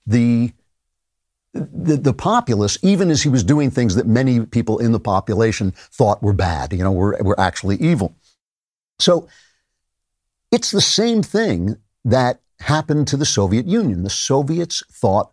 [0.08, 0.52] the,
[1.54, 5.72] the, the populace, even as he was doing things that many people in the population
[5.72, 8.16] thought were bad, you know, were, were actually evil.
[9.00, 9.28] So
[10.52, 14.04] it's the same thing that happened to the Soviet Union.
[14.04, 15.32] The Soviets thought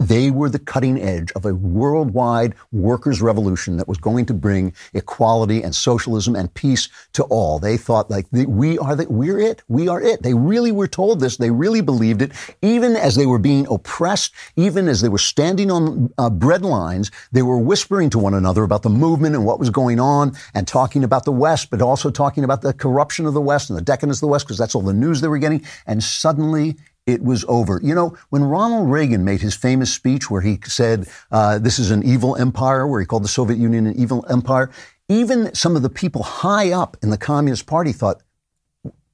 [0.00, 4.72] they were the cutting edge of a worldwide workers' revolution that was going to bring
[4.92, 7.58] equality and socialism and peace to all.
[7.58, 10.22] They thought like we are the, we're it, we are it.
[10.22, 11.36] They really were told this.
[11.36, 12.32] They really believed it.
[12.60, 17.10] Even as they were being oppressed, even as they were standing on uh, bread lines,
[17.30, 20.66] they were whispering to one another about the movement and what was going on, and
[20.66, 23.82] talking about the West, but also talking about the corruption of the West and the
[23.82, 25.64] decadence of the West, because that's all the news they were getting.
[25.86, 27.80] And suddenly it was over.
[27.82, 31.90] You know, when Ronald Reagan made his famous speech where he said, uh, this is
[31.90, 34.70] an evil empire, where he called the Soviet Union an evil empire,
[35.08, 38.22] even some of the people high up in the Communist Party thought,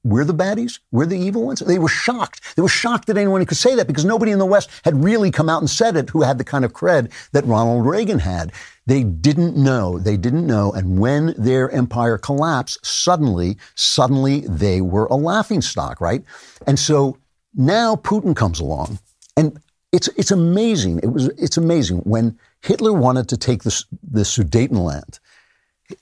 [0.03, 0.79] we're the baddies?
[0.91, 1.59] We're the evil ones?
[1.59, 2.55] They were shocked.
[2.55, 5.29] They were shocked that anyone could say that because nobody in the West had really
[5.29, 8.51] come out and said it who had the kind of cred that Ronald Reagan had.
[8.87, 9.99] They didn't know.
[9.99, 10.71] They didn't know.
[10.71, 16.23] And when their empire collapsed, suddenly, suddenly they were a laughing stock, right?
[16.65, 17.17] And so
[17.55, 18.99] now Putin comes along,
[19.37, 19.59] and
[19.91, 20.99] it's it's amazing.
[20.99, 25.19] It was it's amazing when Hitler wanted to take the the Sudetenland.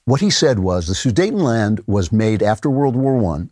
[0.04, 3.50] What he said was the Sudetenland was made after World War One,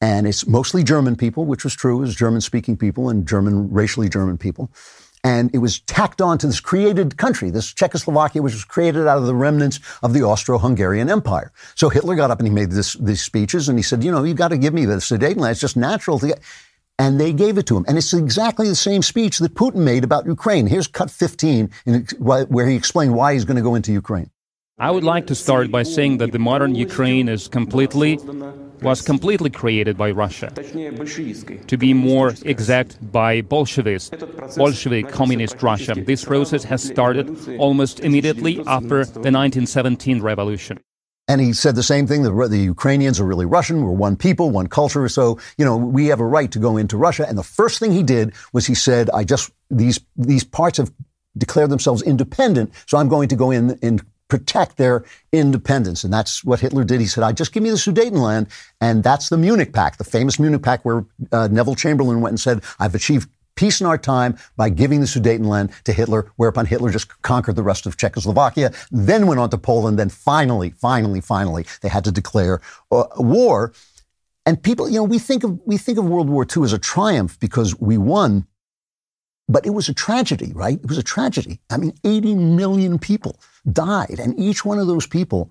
[0.00, 4.08] and it's mostly German people, which was true, was German speaking people and German racially
[4.08, 4.70] German people.
[5.22, 9.18] And it was tacked on to this created country, this Czechoslovakia, which was created out
[9.18, 11.52] of the remnants of the Austro-Hungarian Empire.
[11.74, 14.24] So Hitler got up and he made this, these speeches and he said, you know,
[14.24, 15.50] you've got to give me the Sudetenland.
[15.50, 16.40] It's just natural to get
[17.00, 17.84] and they gave it to him.
[17.88, 20.66] And it's exactly the same speech that Putin made about Ukraine.
[20.66, 24.30] Here's cut 15 in, where he explained why he's going to go into Ukraine.
[24.78, 28.18] I would like to start by saying that the modern Ukraine is completely
[28.82, 30.48] was completely created by Russia.
[31.72, 34.10] To be more exact, by Bolsheviks,
[34.56, 35.94] Bolshevik communist Russia.
[36.12, 37.26] This process has started
[37.58, 40.78] almost immediately after the 1917 revolution.
[41.30, 42.22] And he said the same thing.
[42.22, 43.84] The, the, Ukrainians are really Russian.
[43.84, 45.08] We're one people, one culture.
[45.08, 47.24] So, you know, we have a right to go into Russia.
[47.28, 50.90] And the first thing he did was he said, I just, these, these parts have
[51.38, 52.72] declared themselves independent.
[52.86, 56.02] So I'm going to go in and protect their independence.
[56.02, 57.00] And that's what Hitler did.
[57.00, 58.50] He said, I just give me the Sudetenland.
[58.80, 62.40] And that's the Munich Pact, the famous Munich Pact where uh, Neville Chamberlain went and
[62.40, 66.90] said, I've achieved peace in our time by giving the Sudetenland to Hitler, whereupon Hitler
[66.90, 71.66] just conquered the rest of Czechoslovakia, then went on to Poland, then finally, finally, finally,
[71.82, 72.60] they had to declare
[72.90, 73.72] uh, war.
[74.46, 76.78] And people, you know, we think of we think of World War II as a
[76.78, 78.46] triumph because we won,
[79.48, 80.78] but it was a tragedy, right?
[80.78, 81.60] It was a tragedy.
[81.70, 83.38] I mean, 80 million people
[83.70, 85.50] died, and each one of those people,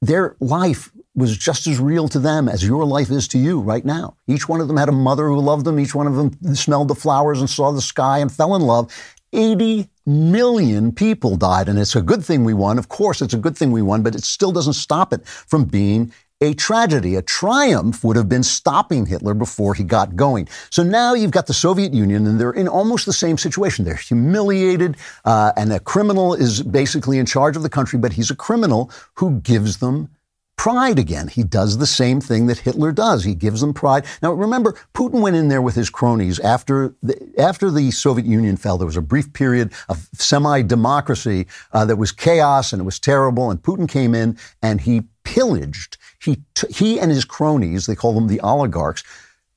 [0.00, 3.84] their life was just as real to them as your life is to you right
[3.84, 4.16] now.
[4.26, 5.78] Each one of them had a mother who loved them.
[5.78, 8.92] Each one of them smelled the flowers and saw the sky and fell in love.
[9.32, 11.68] 80 million people died.
[11.68, 12.78] And it's a good thing we won.
[12.78, 15.64] Of course, it's a good thing we won, but it still doesn't stop it from
[15.64, 17.14] being a tragedy.
[17.14, 20.48] A triumph would have been stopping Hitler before he got going.
[20.70, 23.84] So now you've got the Soviet Union, and they're in almost the same situation.
[23.84, 28.30] They're humiliated, uh, and a criminal is basically in charge of the country, but he's
[28.30, 30.08] a criminal who gives them
[30.56, 31.28] pride again.
[31.28, 33.24] He does the same thing that Hitler does.
[33.24, 34.04] He gives them pride.
[34.22, 38.56] Now, remember, Putin went in there with his cronies after the, after the Soviet Union
[38.56, 38.78] fell.
[38.78, 43.50] There was a brief period of semi-democracy uh, that was chaos and it was terrible.
[43.50, 45.96] And Putin came in and he pillaged.
[46.20, 49.02] He t- he and his cronies, they call them the oligarchs.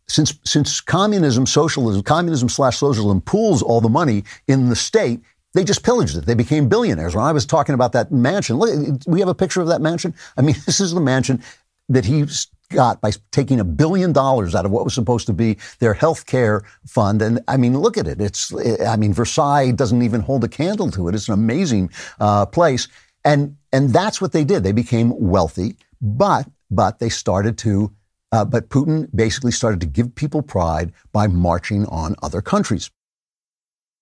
[0.07, 5.21] Since since communism, socialism, communism slash socialism pools all the money in the state,
[5.55, 6.25] they just pillaged it.
[6.25, 7.15] They became billionaires.
[7.15, 10.13] When I was talking about that mansion, look, we have a picture of that mansion.
[10.37, 11.41] I mean, this is the mansion
[11.89, 12.25] that he
[12.71, 16.25] got by taking a billion dollars out of what was supposed to be their health
[16.25, 17.21] care fund.
[17.21, 18.19] And I mean, look at it.
[18.19, 21.15] It's, I mean, Versailles doesn't even hold a candle to it.
[21.15, 21.89] It's an amazing
[22.19, 22.87] uh, place.
[23.23, 24.63] And, and that's what they did.
[24.63, 27.93] They became wealthy, but, but they started to,
[28.31, 32.91] uh, but Putin basically started to give people pride by marching on other countries.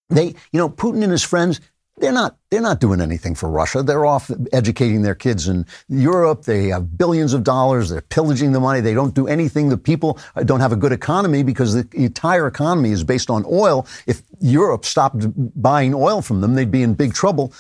[0.10, 1.60] They, you know, Putin and his friends,
[1.98, 3.84] they're not they're not doing anything for Russia.
[3.84, 6.44] They're off educating their kids in Europe.
[6.44, 7.90] They have billions of dollars.
[7.90, 8.82] They're pillaging the money.
[8.82, 9.70] They don't do anything.
[9.70, 13.88] The people don't have a good economy because the entire economy is based on oil.
[14.08, 15.26] If Europe stopped
[15.62, 17.54] buying oil from them, they'd be in big trouble.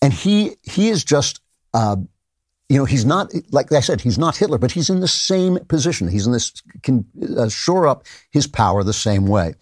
[0.00, 1.40] And he he is just
[1.74, 1.96] uh,
[2.68, 5.58] you know, he's not, like I said, he's not Hitler, but he's in the same
[5.66, 6.06] position.
[6.06, 6.52] He's in this,
[6.84, 7.04] can
[7.36, 9.54] uh, shore up his power the same way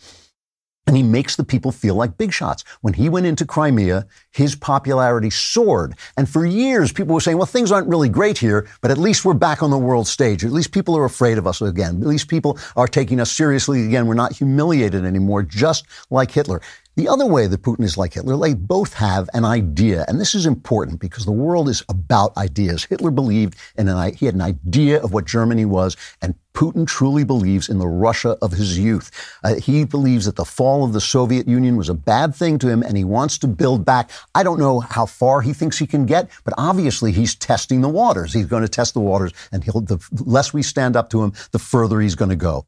[0.88, 2.64] and he makes the people feel like big shots.
[2.80, 5.94] When he went into Crimea, his popularity soared.
[6.16, 9.22] And for years, people were saying, well, things aren't really great here, but at least
[9.22, 10.46] we're back on the world stage.
[10.46, 12.00] At least people are afraid of us again.
[12.00, 14.06] At least people are taking us seriously again.
[14.06, 16.62] We're not humiliated anymore, just like Hitler.
[16.98, 20.04] The other way that Putin is like Hitler, they both have an idea.
[20.08, 22.82] And this is important because the world is about ideas.
[22.82, 27.22] Hitler believed in an, he had an idea of what Germany was, and Putin truly
[27.22, 29.12] believes in the Russia of his youth.
[29.44, 32.68] Uh, he believes that the fall of the Soviet Union was a bad thing to
[32.68, 34.10] him, and he wants to build back.
[34.34, 37.88] I don't know how far he thinks he can get, but obviously he's testing the
[37.88, 38.32] waters.
[38.32, 41.60] He's going to test the waters, and the less we stand up to him, the
[41.60, 42.66] further he's going to go.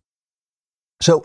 [1.03, 1.25] So,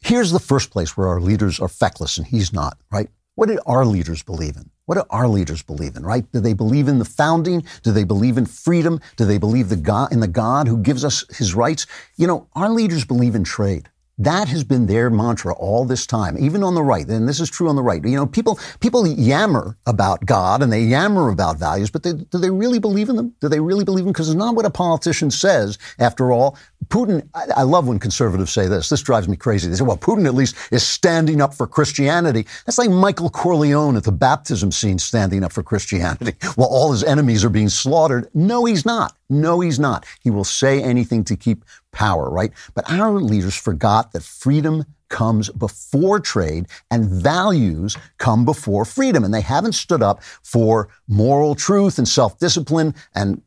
[0.00, 3.08] Here's the first place where our leaders are feckless and he's not, right?
[3.34, 4.70] What did our leaders believe in?
[4.86, 6.30] What do our leaders believe in, right?
[6.32, 7.64] Do they believe in the founding?
[7.82, 9.00] Do they believe in freedom?
[9.16, 11.86] Do they believe the God, in the God who gives us his rights?
[12.16, 13.88] You know, our leaders believe in trade.
[14.20, 17.08] That has been their mantra all this time, even on the right.
[17.08, 18.04] And this is true on the right.
[18.04, 22.36] You know, people, people yammer about God and they yammer about values, but they, do
[22.36, 23.34] they really believe in them?
[23.40, 24.12] Do they really believe in them?
[24.12, 25.78] Because it's not what a politician says.
[25.98, 28.90] After all, Putin, I, I, love when conservatives say this.
[28.90, 29.70] This drives me crazy.
[29.70, 32.46] They say, well, Putin at least is standing up for Christianity.
[32.66, 37.04] That's like Michael Corleone at the baptism scene standing up for Christianity while all his
[37.04, 38.28] enemies are being slaughtered.
[38.34, 39.14] No, he's not.
[39.30, 40.04] No, he's not.
[40.20, 42.52] He will say anything to keep power, right?
[42.74, 49.24] But our leaders forgot that freedom comes before trade and values come before freedom.
[49.24, 53.42] And they haven't stood up for moral truth and self-discipline and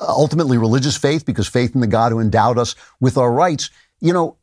[0.00, 3.68] ultimately religious faith because faith in the God who endowed us with our rights.
[4.00, 4.36] You know,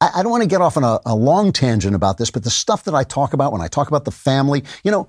[0.00, 2.50] I, don't want to get off on a, a long tangent about this, but the
[2.50, 5.08] stuff that I talk about when I talk about the family, you know,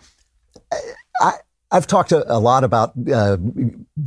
[1.20, 1.34] I,
[1.72, 3.38] I've talked a, a lot about uh,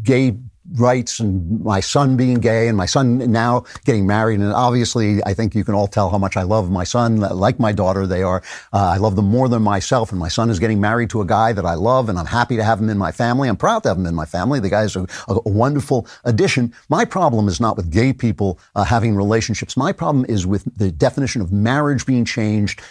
[0.03, 0.37] gay
[0.75, 4.41] rights and my son being gay and my son now getting married.
[4.41, 7.17] And obviously, I think you can all tell how much I love my son.
[7.17, 8.43] Like my daughter, they are.
[8.73, 10.11] Uh, I love them more than myself.
[10.11, 12.57] And my son is getting married to a guy that I love, and I'm happy
[12.57, 13.49] to have him in my family.
[13.49, 14.61] I'm proud to have him in my family.
[14.61, 16.75] The guy is a, a wonderful addition.
[16.89, 19.77] My problem is not with gay people uh, having relationships.
[19.77, 22.83] My problem is with the definition of marriage being changed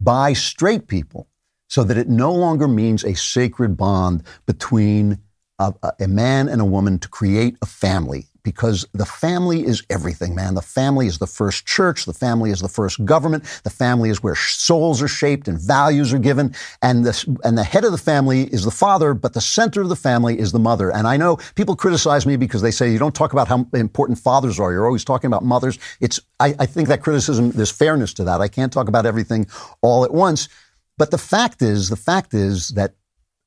[0.00, 1.28] by straight people
[1.68, 5.18] so that it no longer means a sacred bond between
[5.58, 10.34] a, a, man and a woman to create a family because the family is everything,
[10.34, 10.54] man.
[10.54, 12.04] The family is the first church.
[12.04, 13.42] The family is the first government.
[13.64, 16.54] The family is where souls are shaped and values are given.
[16.80, 19.88] And the, and the head of the family is the father, but the center of
[19.88, 20.92] the family is the mother.
[20.92, 24.18] And I know people criticize me because they say you don't talk about how important
[24.18, 24.72] fathers are.
[24.72, 25.78] You're always talking about mothers.
[26.00, 28.40] It's, I, I think that criticism, there's fairness to that.
[28.40, 29.48] I can't talk about everything
[29.82, 30.48] all at once.
[30.98, 32.94] But the fact is, the fact is that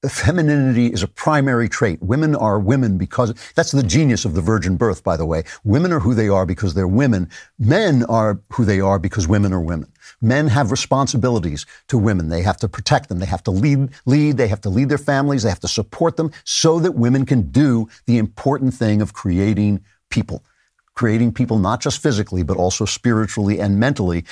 [0.07, 2.01] femininity is a primary trait.
[2.01, 5.43] Women are women because that's the genius of the virgin birth, by the way.
[5.65, 7.29] Women are who they are because they're women.
[7.57, 9.91] Men are who they are because women are women.
[10.21, 12.29] Men have responsibilities to women.
[12.29, 13.19] They have to protect them.
[13.19, 14.37] They have to lead, lead.
[14.37, 15.43] They have to lead their families.
[15.43, 19.83] They have to support them so that women can do the important thing of creating
[20.09, 20.43] people,
[20.93, 24.23] creating people not just physically, but also spiritually and mentally.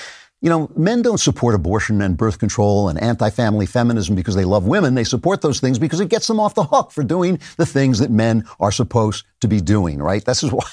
[0.41, 4.67] You know, men don't support abortion and birth control and anti-family feminism because they love
[4.67, 4.93] women.
[4.93, 7.97] They support those things because it gets them off the hook for doing the things
[7.99, 10.23] that men are supposed to be doing, right?
[10.23, 10.67] This is why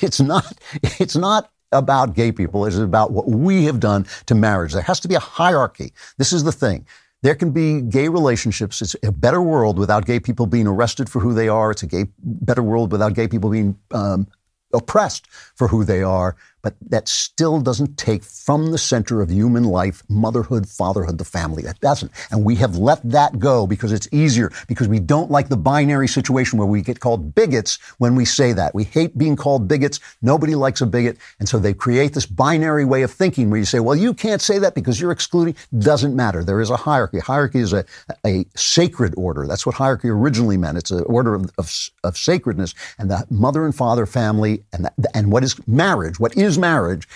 [0.00, 2.66] it's not, it's not about gay people.
[2.66, 4.72] It's about what we have done to marriage.
[4.72, 5.92] There has to be a hierarchy.
[6.18, 6.86] This is the thing.
[7.22, 8.80] There can be gay relationships.
[8.80, 11.70] It's a better world without gay people being arrested for who they are.
[11.70, 14.26] It's a gay, better world without gay people being um,
[14.72, 16.36] oppressed for who they are.
[16.62, 21.62] But that still doesn't take from the center of human life, motherhood, fatherhood, the family.
[21.62, 22.12] That doesn't.
[22.30, 26.08] And we have let that go because it's easier, because we don't like the binary
[26.08, 28.74] situation where we get called bigots when we say that.
[28.74, 30.00] We hate being called bigots.
[30.22, 31.18] Nobody likes a bigot.
[31.38, 34.42] And so they create this binary way of thinking where you say, well, you can't
[34.42, 35.54] say that because you're excluding.
[35.78, 36.44] Doesn't matter.
[36.44, 37.18] There is a hierarchy.
[37.18, 37.84] Hierarchy is a,
[38.26, 39.46] a sacred order.
[39.46, 40.78] That's what hierarchy originally meant.
[40.78, 42.74] It's an order of, of, of sacredness.
[42.98, 47.08] And the mother and father family and, and what is marriage, what is marriage,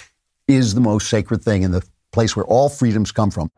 [0.48, 3.50] is the most sacred thing and the place where all freedoms come from.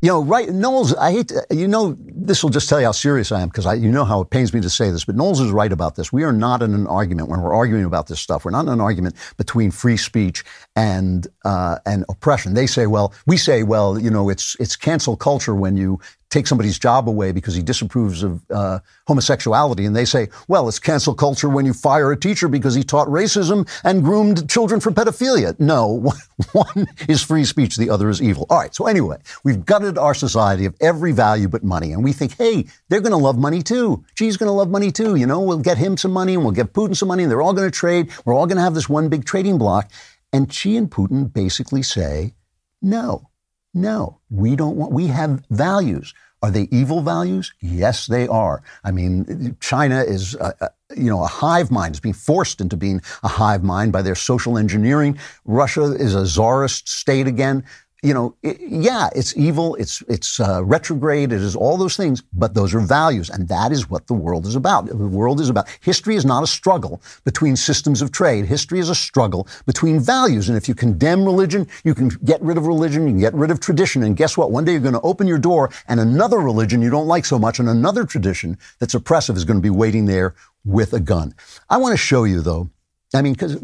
[0.00, 2.92] You know, right, Knowles, I hate to, you know, this will just tell you how
[2.92, 5.40] serious I am because you know how it pains me to say this, but Knowles
[5.40, 6.12] is right about this.
[6.12, 8.44] We are not in an argument when we're arguing about this stuff.
[8.44, 10.44] We're not in an argument between free speech
[10.76, 12.54] and, uh, and oppression.
[12.54, 15.98] They say, well, we say, well, you know, it's, it's cancel culture when you
[16.30, 19.86] take somebody's job away because he disapproves of uh, homosexuality.
[19.86, 23.08] And they say, well, it's cancel culture when you fire a teacher because he taught
[23.08, 25.58] racism and groomed children for pedophilia.
[25.58, 26.12] No,
[26.52, 28.46] one is free speech, the other is evil.
[28.50, 28.74] All right.
[28.74, 31.92] So anyway, we've gutted our society of every value but money.
[31.92, 34.04] And we think, hey, they're going to love money too.
[34.18, 35.16] Xi's going to love money too.
[35.16, 37.42] You know, we'll get him some money and we'll get Putin some money and they're
[37.42, 38.10] all going to trade.
[38.24, 39.90] We're all going to have this one big trading block.
[40.32, 42.34] And Xi and Putin basically say,
[42.82, 43.30] no,
[43.74, 46.14] no, we don't want, we have values.
[46.40, 47.52] Are they evil values?
[47.60, 48.62] Yes, they are.
[48.84, 51.92] I mean, China is, a, a, you know, a hive mind.
[51.92, 55.18] It's being forced into being a hive mind by their social engineering.
[55.44, 57.64] Russia is a czarist state again
[58.02, 62.22] you know, it, yeah, it's evil, it's it's uh, retrograde, it is all those things,
[62.32, 64.86] but those are values, and that is what the world is about.
[64.86, 68.44] The world is about history is not a struggle between systems of trade.
[68.44, 72.56] History is a struggle between values, and if you condemn religion, you can get rid
[72.56, 74.52] of religion, you can get rid of tradition, and guess what?
[74.52, 77.38] One day you're going to open your door, and another religion you don't like so
[77.38, 81.34] much, and another tradition that's oppressive is going to be waiting there with a gun.
[81.68, 82.70] I want to show you though.
[83.14, 83.56] I mean, because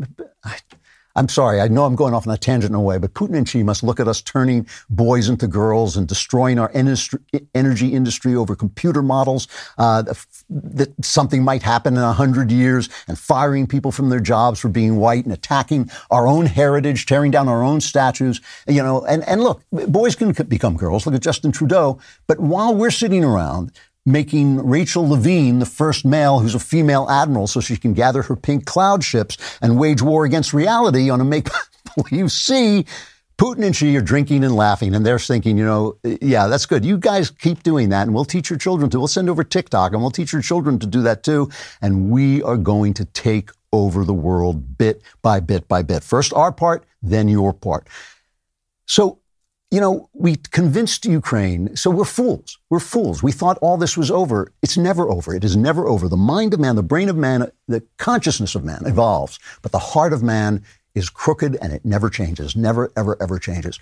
[1.16, 3.36] I'm sorry, I know I'm going off on a tangent in a way, but Putin
[3.36, 7.20] and Xi must look at us turning boys into girls and destroying our industry,
[7.54, 9.46] energy industry over computer models,
[9.78, 10.02] uh,
[10.50, 14.68] that something might happen in a hundred years and firing people from their jobs for
[14.68, 19.22] being white and attacking our own heritage, tearing down our own statues, you know, and,
[19.28, 21.06] and look, boys can become girls.
[21.06, 22.00] Look at Justin Trudeau.
[22.26, 23.70] But while we're sitting around
[24.07, 28.36] making Rachel Levine the first male who's a female admiral so she can gather her
[28.36, 31.48] pink cloud ships and wage war against reality on a make
[31.94, 32.84] believe sea.
[33.36, 36.84] Putin and Xi are drinking and laughing, and they're thinking, you know, yeah, that's good.
[36.84, 38.98] You guys keep doing that, and we'll teach your children to.
[38.98, 41.50] We'll send over TikTok, and we'll teach your children to do that too.
[41.82, 46.05] And we are going to take over the world bit by bit by bit.
[46.05, 47.88] First our part, then your part.
[48.86, 49.18] So
[49.75, 52.59] you know, we convinced Ukraine, so we're fools.
[52.70, 53.25] We're fools.
[53.25, 54.53] We thought all this was over.
[54.62, 55.35] It's never over.
[55.35, 56.09] It is never over.
[56.09, 59.81] The mind of man, the brain of man, the consciousness of man evolves, but the
[59.81, 60.62] heart of man
[60.95, 63.81] is crooked and it never changes, never, ever, ever changes.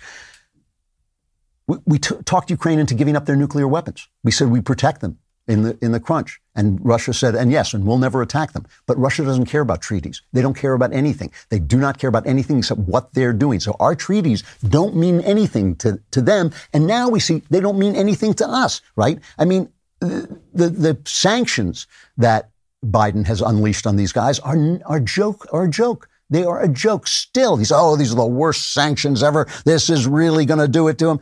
[1.67, 4.07] We, we t- talked Ukraine into giving up their nuclear weapons.
[4.23, 6.39] We said we protect them in the in the crunch.
[6.55, 8.65] And Russia said, and yes, and we'll never attack them.
[8.85, 10.21] But Russia doesn't care about treaties.
[10.33, 11.31] They don't care about anything.
[11.49, 13.59] They do not care about anything except what they're doing.
[13.59, 16.51] So our treaties don't mean anything to, to them.
[16.73, 19.19] And now we see they don't mean anything to us, right?
[19.37, 19.69] I mean,
[19.99, 21.87] the, the, the sanctions
[22.17, 22.51] that
[22.85, 26.09] Biden has unleashed on these guys are, are joke, are a joke.
[26.29, 27.57] They are a joke still.
[27.57, 29.47] He's, oh, these are the worst sanctions ever.
[29.65, 31.19] This is really going to do it to them.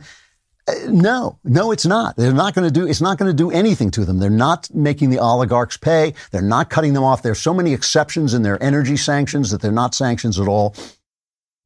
[0.88, 2.16] No, no, it's not.
[2.16, 4.18] They're not going to do, it's not going to do anything to them.
[4.18, 6.14] They're not making the oligarchs pay.
[6.30, 7.22] They're not cutting them off.
[7.22, 10.76] There's so many exceptions in their energy sanctions that they're not sanctions at all.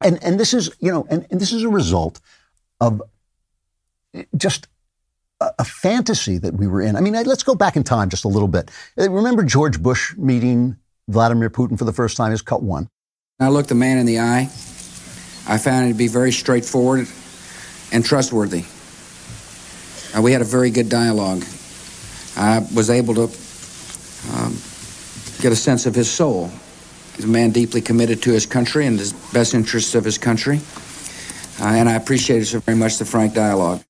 [0.01, 2.19] And, and this is, you know, and, and this is a result
[2.79, 3.01] of
[4.35, 4.67] just
[5.41, 6.95] a, a, fantasy that we were in.
[6.95, 8.71] I mean, let's go back in time just a little bit.
[8.99, 10.77] Uh, remember George Bush meeting
[11.07, 12.31] Vladimir Putin for the first time?
[12.31, 12.89] Is cut one.
[13.39, 14.49] I looked the man in the eye.
[15.49, 17.07] I found it to be very straightforward
[17.91, 18.65] and trustworthy.
[20.17, 21.43] Uh, we had a very good dialogue.
[22.35, 23.23] I was able to
[24.33, 24.57] um,
[25.41, 26.49] get a sense of his soul.
[27.15, 30.59] He's a man deeply committed to his country and the best interests of his country.
[31.59, 33.83] Uh, and I appreciated so very much the frank dialogue.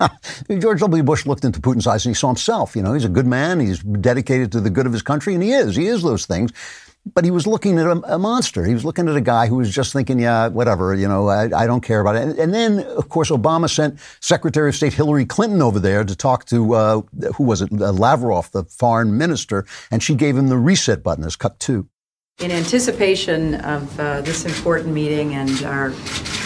[0.58, 1.02] George W.
[1.02, 2.76] Bush looked into Putin's eyes and he saw himself.
[2.76, 3.60] You know, he's a good man.
[3.60, 5.76] He's dedicated to the good of his country, and he is.
[5.76, 6.52] He is those things
[7.14, 8.64] but he was looking at a, a, monster.
[8.64, 11.44] He was looking at a guy who was just thinking, yeah, whatever, you know, I,
[11.56, 12.22] I don't care about it.
[12.22, 16.16] And, and, then, of course, Obama sent Secretary of State Hillary Clinton over there to
[16.16, 17.02] talk to, uh,
[17.36, 21.24] who was it, uh, Lavrov, the foreign minister, and she gave him the reset button
[21.24, 21.88] as cut two.
[22.40, 25.94] In anticipation of uh, this important meeting and our,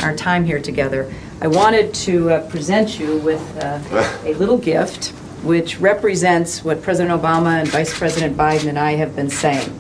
[0.03, 3.81] our time here together, I wanted to uh, present you with uh,
[4.25, 5.09] a little gift
[5.43, 9.75] which represents what President Obama and Vice President Biden and I have been saying.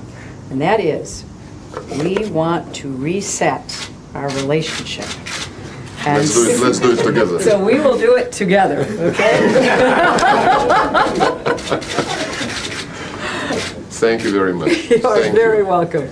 [0.50, 1.24] And that is,
[2.02, 5.06] we want to reset our relationship.
[6.06, 6.60] And let's do it.
[6.60, 7.40] Let's do it together.
[7.40, 8.80] So we will do it together.
[8.80, 9.38] Okay.
[13.90, 14.70] Thank you very much.
[14.90, 15.66] You are Thank very you.
[15.66, 16.08] welcome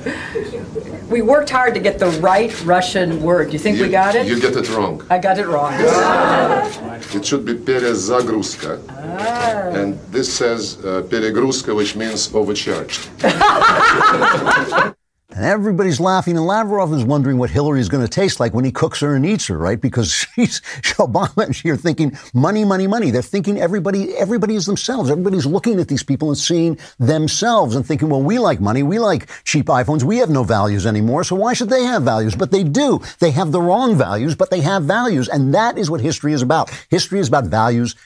[1.09, 3.47] We worked hard to get the right Russian word.
[3.47, 4.25] Do you think you, we got it?
[4.27, 5.03] You get it wrong.
[5.09, 5.73] I got it wrong.
[7.13, 8.79] It should be перезагрузка.
[8.89, 9.79] Ah.
[9.79, 13.09] And this says uh, перегрузка, which means overcharged.
[15.30, 18.72] And everybody's laughing, and Lavrov is wondering what Hillary's going to taste like when he
[18.72, 19.78] cooks her and eats her, right?
[19.78, 20.62] Because she's
[20.96, 23.10] Obama and she are thinking money, money, money.
[23.10, 25.10] They're thinking everybody, everybody is themselves.
[25.10, 28.98] Everybody's looking at these people and seeing themselves and thinking, well, we like money, we
[28.98, 32.34] like cheap iPhones, we have no values anymore, so why should they have values?
[32.34, 33.02] But they do.
[33.18, 36.40] They have the wrong values, but they have values, and that is what history is
[36.40, 36.70] about.
[36.88, 37.96] History is about values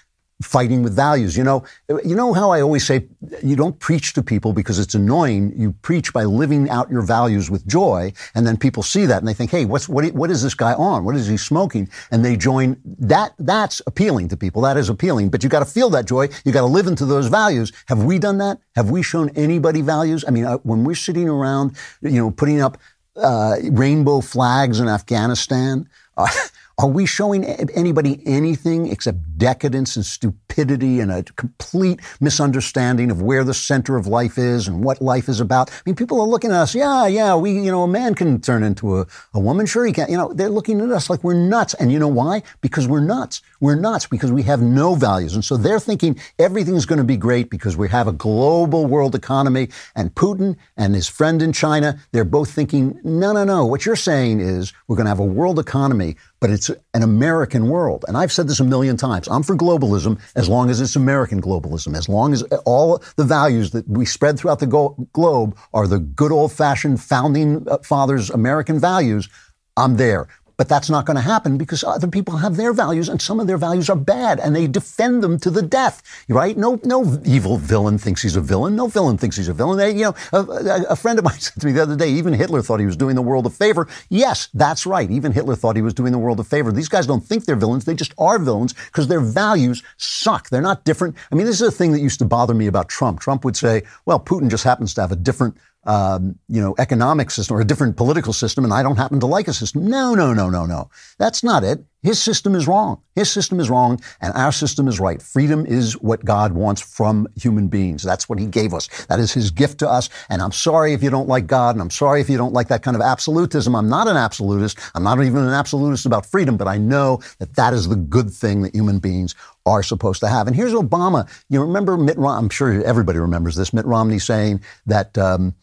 [0.42, 1.36] fighting with values.
[1.36, 1.64] You know,
[2.04, 3.06] you know how I always say
[3.42, 5.52] you don't preach to people because it's annoying.
[5.56, 9.28] You preach by living out your values with joy, and then people see that and
[9.28, 10.04] they think, "Hey, what's what?
[10.12, 11.04] What is this guy on?
[11.04, 12.76] What is he smoking?" And they join.
[12.84, 14.62] That that's appealing to people.
[14.62, 15.30] That is appealing.
[15.30, 16.28] But you got to feel that joy.
[16.44, 17.72] You got to live into those values.
[17.86, 18.58] Have we done that?
[18.76, 20.24] Have we shown anybody values?
[20.26, 22.78] I mean, uh, when we're sitting around, you know, putting up
[23.16, 25.88] uh, rainbow flags in Afghanistan.
[26.16, 26.28] Uh,
[26.82, 33.44] are we showing anybody anything except decadence and stupidity and a complete misunderstanding of where
[33.44, 35.70] the center of life is and what life is about?
[35.70, 38.40] I mean, people are looking at us, yeah, yeah, we, you know, a man can
[38.40, 39.64] turn into a, a woman.
[39.64, 40.10] Sure, he can.
[40.10, 41.74] You know, they're looking at us like we're nuts.
[41.74, 42.42] And you know why?
[42.62, 43.42] Because we're nuts.
[43.60, 45.34] We're nuts because we have no values.
[45.34, 49.14] And so they're thinking everything's going to be great because we have a global world
[49.14, 49.68] economy.
[49.94, 53.64] And Putin and his friend in China, they're both thinking, no, no, no.
[53.66, 57.68] What you're saying is we're going to have a world economy but it's an American
[57.68, 58.04] world.
[58.08, 59.28] And I've said this a million times.
[59.28, 63.70] I'm for globalism as long as it's American globalism, as long as all the values
[63.70, 68.28] that we spread throughout the go- globe are the good old fashioned founding uh, fathers'
[68.28, 69.28] American values.
[69.76, 70.26] I'm there.
[70.62, 73.48] But that's not going to happen because other people have their values and some of
[73.48, 76.56] their values are bad and they defend them to the death, right?
[76.56, 78.76] No, no evil villain thinks he's a villain.
[78.76, 79.76] No villain thinks he's a villain.
[79.76, 82.32] They, you know, a, a, friend of mine said to me the other day, even
[82.32, 83.88] Hitler thought he was doing the world a favor.
[84.08, 85.10] Yes, that's right.
[85.10, 86.70] Even Hitler thought he was doing the world a favor.
[86.70, 87.84] These guys don't think they're villains.
[87.84, 90.48] They just are villains because their values suck.
[90.48, 91.16] They're not different.
[91.32, 93.18] I mean, this is a thing that used to bother me about Trump.
[93.18, 97.30] Trump would say, well, Putin just happens to have a different um, you know, economic
[97.30, 99.86] system or a different political system, and I don't happen to like a system.
[99.86, 100.90] No, no, no, no, no.
[101.18, 101.84] That's not it.
[102.02, 103.00] His system is wrong.
[103.14, 105.22] His system is wrong, and our system is right.
[105.22, 108.02] Freedom is what God wants from human beings.
[108.02, 108.88] That's what He gave us.
[109.06, 110.08] That is His gift to us.
[110.28, 112.68] And I'm sorry if you don't like God, and I'm sorry if you don't like
[112.68, 113.74] that kind of absolutism.
[113.74, 114.78] I'm not an absolutist.
[114.94, 118.30] I'm not even an absolutist about freedom, but I know that that is the good
[118.30, 119.34] thing that human beings
[119.66, 120.48] are supposed to have.
[120.48, 121.28] And here's Obama.
[121.48, 122.44] You remember Mitt Romney?
[122.44, 123.72] I'm sure everybody remembers this.
[123.72, 125.16] Mitt Romney saying that.
[125.18, 125.54] Um,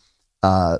[0.44, 0.80] uh,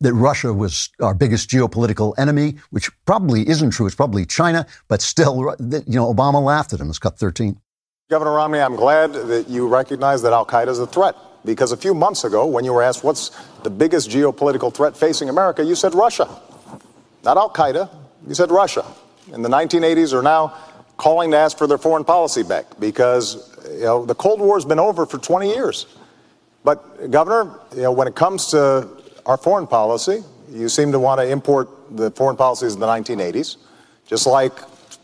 [0.00, 3.86] that Russia was our biggest geopolitical enemy, which probably isn't true.
[3.86, 6.90] It's probably China, but still, you know, Obama laughed at him.
[6.90, 7.58] It's cut 13.
[8.10, 11.16] Governor Romney, I'm glad that you recognize that Al Qaeda is a threat.
[11.44, 13.30] Because a few months ago, when you were asked what's
[13.62, 16.28] the biggest geopolitical threat facing America, you said Russia.
[17.22, 17.90] Not Al Qaeda,
[18.26, 18.84] you said Russia.
[19.32, 20.56] In the 1980s are now
[20.96, 24.64] calling to ask for their foreign policy back because you know, the Cold War has
[24.64, 25.86] been over for 20 years.
[26.64, 28.88] But, Governor, you know, when it comes to
[29.26, 33.56] our foreign policy, you seem to want to import the foreign policies of the 1980s,
[34.06, 34.52] just like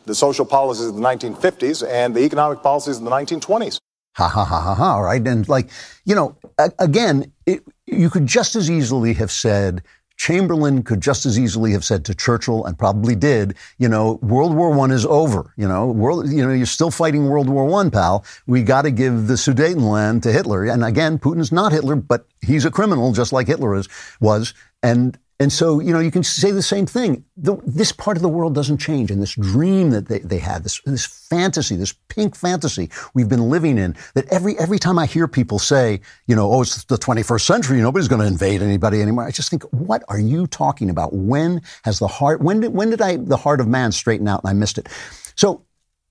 [0.06, 3.78] the social policies of the 1950s and the economic policies of the 1920s.
[4.16, 5.24] Ha ha ha ha ha, right?
[5.26, 5.70] And like,
[6.04, 6.36] you know,
[6.78, 9.82] again, it, you could just as easily have said,
[10.20, 14.54] Chamberlain could just as easily have said to Churchill, and probably did, you know, World
[14.54, 15.54] War One is over.
[15.56, 18.22] You know, world, you know, you're still fighting World War One, pal.
[18.46, 20.66] We got to give the Sudetenland to Hitler.
[20.66, 23.88] And again, Putin's not Hitler, but he's a criminal, just like Hitler is,
[24.20, 24.52] was.
[24.82, 27.24] And and so, you know, you can say the same thing.
[27.38, 29.10] The, this part of the world doesn't change.
[29.10, 33.48] And this dream that they, they had, this, this fantasy, this pink fantasy we've been
[33.48, 36.98] living in, that every, every time I hear people say, you know, oh, it's the
[36.98, 39.24] 21st century, nobody's going to invade anybody anymore.
[39.24, 41.14] I just think, what are you talking about?
[41.14, 44.42] When has the heart, when did, when did I, the heart of man straighten out
[44.44, 44.90] and I missed it?
[45.36, 45.64] So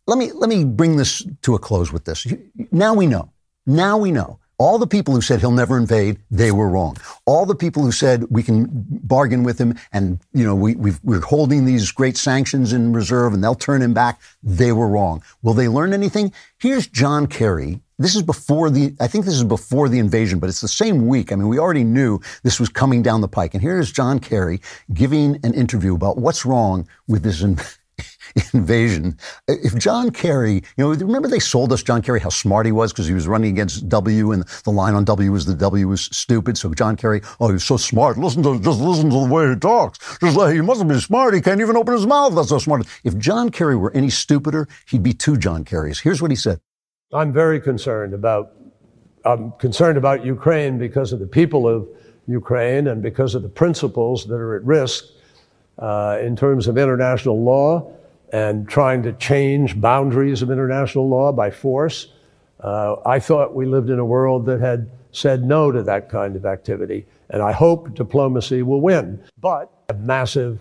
[0.07, 2.25] let me, let me bring this to a close with this.
[2.71, 3.31] Now we know.
[3.67, 6.97] Now we know all the people who said he'll never invade, they were wrong.
[7.25, 10.91] All the people who said we can bargain with him and, you know, we, we
[11.15, 15.23] are holding these great sanctions in reserve and they'll turn him back, they were wrong.
[15.41, 16.33] Will they learn anything?
[16.57, 17.79] Here's John Kerry.
[17.97, 21.07] This is before the, I think this is before the invasion, but it's the same
[21.07, 21.31] week.
[21.31, 23.53] I mean, we already knew this was coming down the pike.
[23.53, 24.61] And here's John Kerry
[24.93, 27.78] giving an interview about what's wrong with this invasion.
[29.47, 32.91] If John Kerry, you know, remember they sold us John Kerry how smart he was
[32.91, 36.03] because he was running against W and the line on W was the W was
[36.11, 36.57] stupid.
[36.57, 38.17] So John Kerry, oh, he's so smart.
[38.17, 39.99] Listen to just listen to the way he talks.
[40.19, 41.33] Just like he mustn't be smart.
[41.33, 42.35] He can't even open his mouth.
[42.35, 42.85] That's so smart.
[43.03, 46.01] If John Kerry were any stupider, he'd be two John Kerrys.
[46.01, 46.59] Here's what he said.
[47.11, 48.53] I'm very concerned about
[49.25, 51.87] I'm concerned about Ukraine because of the people of
[52.27, 55.05] Ukraine and because of the principles that are at risk
[55.79, 57.91] uh, in terms of international law
[58.31, 62.13] and trying to change boundaries of international law by force.
[62.59, 66.35] Uh, I thought we lived in a world that had said no to that kind
[66.35, 69.23] of activity, and I hope diplomacy will win.
[69.39, 70.59] But massive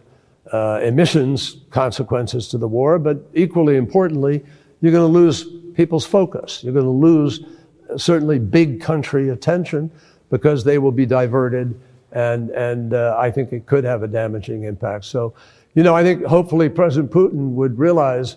[0.53, 4.45] uh, emissions consequences to the war, but equally importantly,
[4.81, 5.45] you're going to lose
[5.75, 6.63] people's focus.
[6.65, 7.45] You're going to lose
[7.91, 9.91] uh, certainly big country attention
[10.31, 11.79] because they will be diverted,
[12.13, 15.05] and and uh, I think it could have a damaging impact.
[15.05, 15.35] So
[15.79, 18.37] you know, I think hopefully President Putin would realize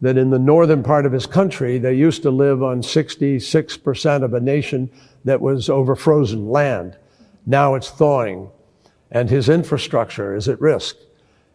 [0.00, 4.34] that in the northern part of his country, they used to live on 66% of
[4.34, 4.90] a nation
[5.24, 6.96] that was over frozen land.
[7.46, 8.50] Now it's thawing,
[9.12, 10.96] and his infrastructure is at risk,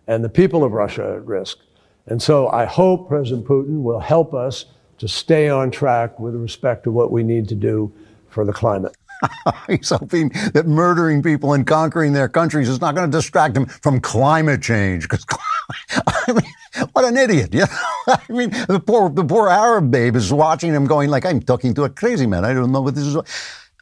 [0.07, 1.57] and the people of Russia are at risk.
[2.05, 4.63] And so I hope President Putin will help us
[4.99, 7.91] to stay on track with respect to what we need to do
[8.29, 8.95] for the climate.
[9.67, 13.65] He's hoping that murdering people and conquering their countries is not going to distract him
[13.65, 15.03] from climate change.
[15.03, 15.25] Because
[16.07, 17.53] I mean, what an idiot!
[17.53, 17.67] Yeah,
[18.07, 21.73] I mean, the poor the poor Arab babe is watching him, going like, "I'm talking
[21.75, 22.45] to a crazy man.
[22.45, 23.17] I don't know what this is."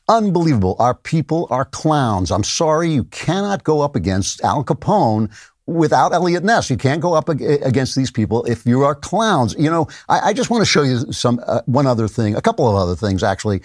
[0.08, 0.76] Unbelievable.
[0.78, 2.30] Our people are clowns.
[2.32, 5.32] I'm sorry, you cannot go up against Al Capone
[5.66, 6.70] without Eliot Ness.
[6.70, 9.56] You can't go up against these people if you are clowns.
[9.58, 12.42] You know, I, I just want to show you some uh, one other thing, a
[12.42, 13.62] couple of other things actually.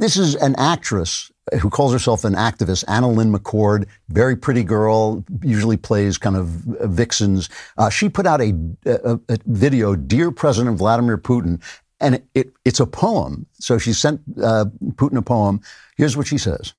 [0.00, 1.30] This is an actress
[1.60, 7.50] who calls herself an activist, AnnaLynne McCord, very pretty girl, usually plays kind of vixens.
[7.76, 11.62] Uh, she put out a, a, a, video, Dear President Vladimir Putin,
[12.00, 13.44] and it, it's a poem.
[13.58, 15.60] So she sent uh, Putin a poem.
[15.98, 16.72] Here's what she says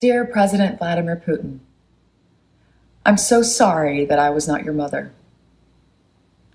[0.00, 1.58] Dear President Vladimir Putin,
[3.04, 5.10] I'm so sorry that I was not your mother.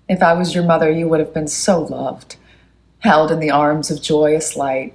[0.08, 2.36] If I was your mother, you would have been so loved,
[3.00, 4.94] held in the arms of joyous light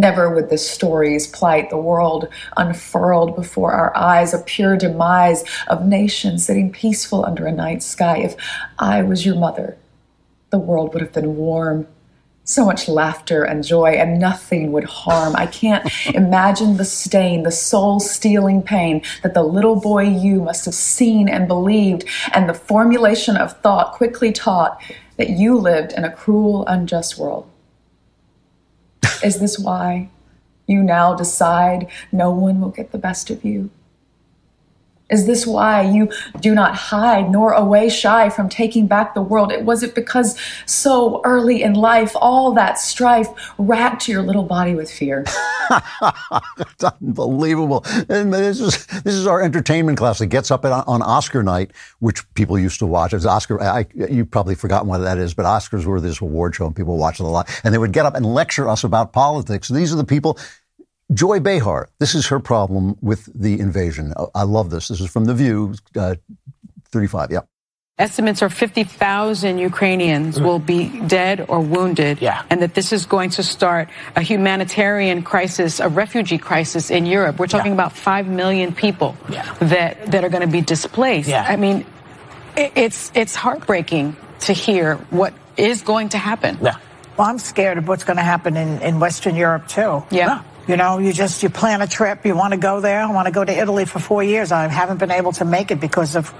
[0.00, 2.26] Never would the stories plight the world
[2.56, 8.16] unfurled before our eyes, a pure demise of nations sitting peaceful under a night sky.
[8.16, 8.34] If
[8.78, 9.76] I was your mother,
[10.48, 11.86] the world would have been warm.
[12.44, 15.36] So much laughter and joy, and nothing would harm.
[15.36, 20.64] I can't imagine the stain, the soul stealing pain that the little boy you must
[20.64, 24.80] have seen and believed, and the formulation of thought quickly taught
[25.18, 27.49] that you lived in a cruel, unjust world.
[29.22, 30.10] Is this why
[30.66, 33.70] you now decide no one will get the best of you?
[35.10, 39.52] Is this why you do not hide nor away shy from taking back the world?
[39.52, 44.74] It was it because so early in life, all that strife racked your little body
[44.74, 45.24] with fear.
[46.58, 47.84] It's unbelievable.
[48.08, 51.72] And this is this is our entertainment class that gets up on, on Oscar night,
[51.98, 53.12] which people used to watch.
[53.12, 53.60] It's Oscar.
[53.60, 56.96] I, you've probably forgotten what that is, but Oscars were this award show, and people
[56.96, 57.48] watched it a lot.
[57.64, 59.68] And they would get up and lecture us about politics.
[59.68, 60.38] These are the people
[61.12, 64.14] Joy Behar, this is her problem with the invasion.
[64.34, 64.88] I love this.
[64.88, 66.14] This is from The View, uh,
[66.90, 67.30] 35.
[67.32, 67.40] Yeah.
[67.98, 72.44] Estimates are 50,000 Ukrainians will be dead or wounded, yeah.
[72.48, 77.38] and that this is going to start a humanitarian crisis, a refugee crisis in Europe.
[77.38, 77.82] We're talking yeah.
[77.84, 79.52] about 5 million people yeah.
[79.60, 81.28] that, that are going to be displaced.
[81.28, 81.44] Yeah.
[81.46, 81.84] I mean,
[82.56, 86.56] it, it's, it's heartbreaking to hear what is going to happen.
[86.62, 86.78] Yeah.
[87.18, 90.02] Well, I'm scared of what's going to happen in, in Western Europe, too.
[90.10, 90.42] Yeah.
[90.68, 92.24] You know, you just you plan a trip.
[92.24, 93.00] You want to go there.
[93.00, 94.52] I want to go to Italy for four years.
[94.52, 96.32] I haven't been able to make it because of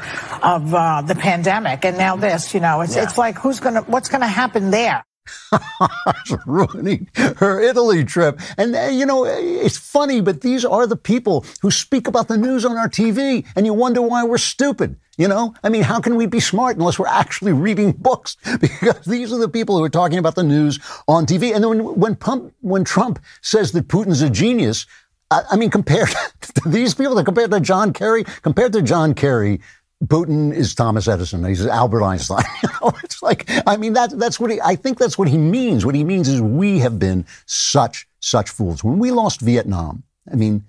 [0.43, 2.55] of uh, the pandemic, and now this.
[2.55, 3.05] You know, it's yeah.
[3.05, 5.05] it's like who's gonna what's gonna happen there?
[6.47, 8.41] ruining her Italy trip.
[8.57, 12.37] And, uh, you know, it's funny, but these are the people who speak about the
[12.37, 14.97] news on our TV, and you wonder why we're stupid.
[15.19, 18.37] You know, I mean, how can we be smart unless we're actually reading books?
[18.61, 21.55] Because these are the people who are talking about the news on TV.
[21.55, 24.87] And then when, when, Pump, when Trump says that Putin's a genius,
[25.31, 26.09] I, I mean, compared
[26.41, 29.61] to these people, compared to John Kerry, compared to John Kerry,
[30.07, 31.45] Putin is Thomas Edison.
[31.45, 32.45] He's Albert Einstein.
[33.05, 35.85] it's like, I mean, that, that's what he, I think that's what he means.
[35.85, 38.83] What he means is we have been such, such fools.
[38.83, 40.65] When we lost Vietnam, I mean,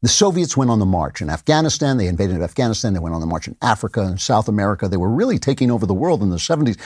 [0.00, 1.96] the Soviets went on the march in Afghanistan.
[1.96, 2.92] They invaded Afghanistan.
[2.92, 4.88] They went on the march in Africa and South America.
[4.88, 6.76] They were really taking over the world in the 70s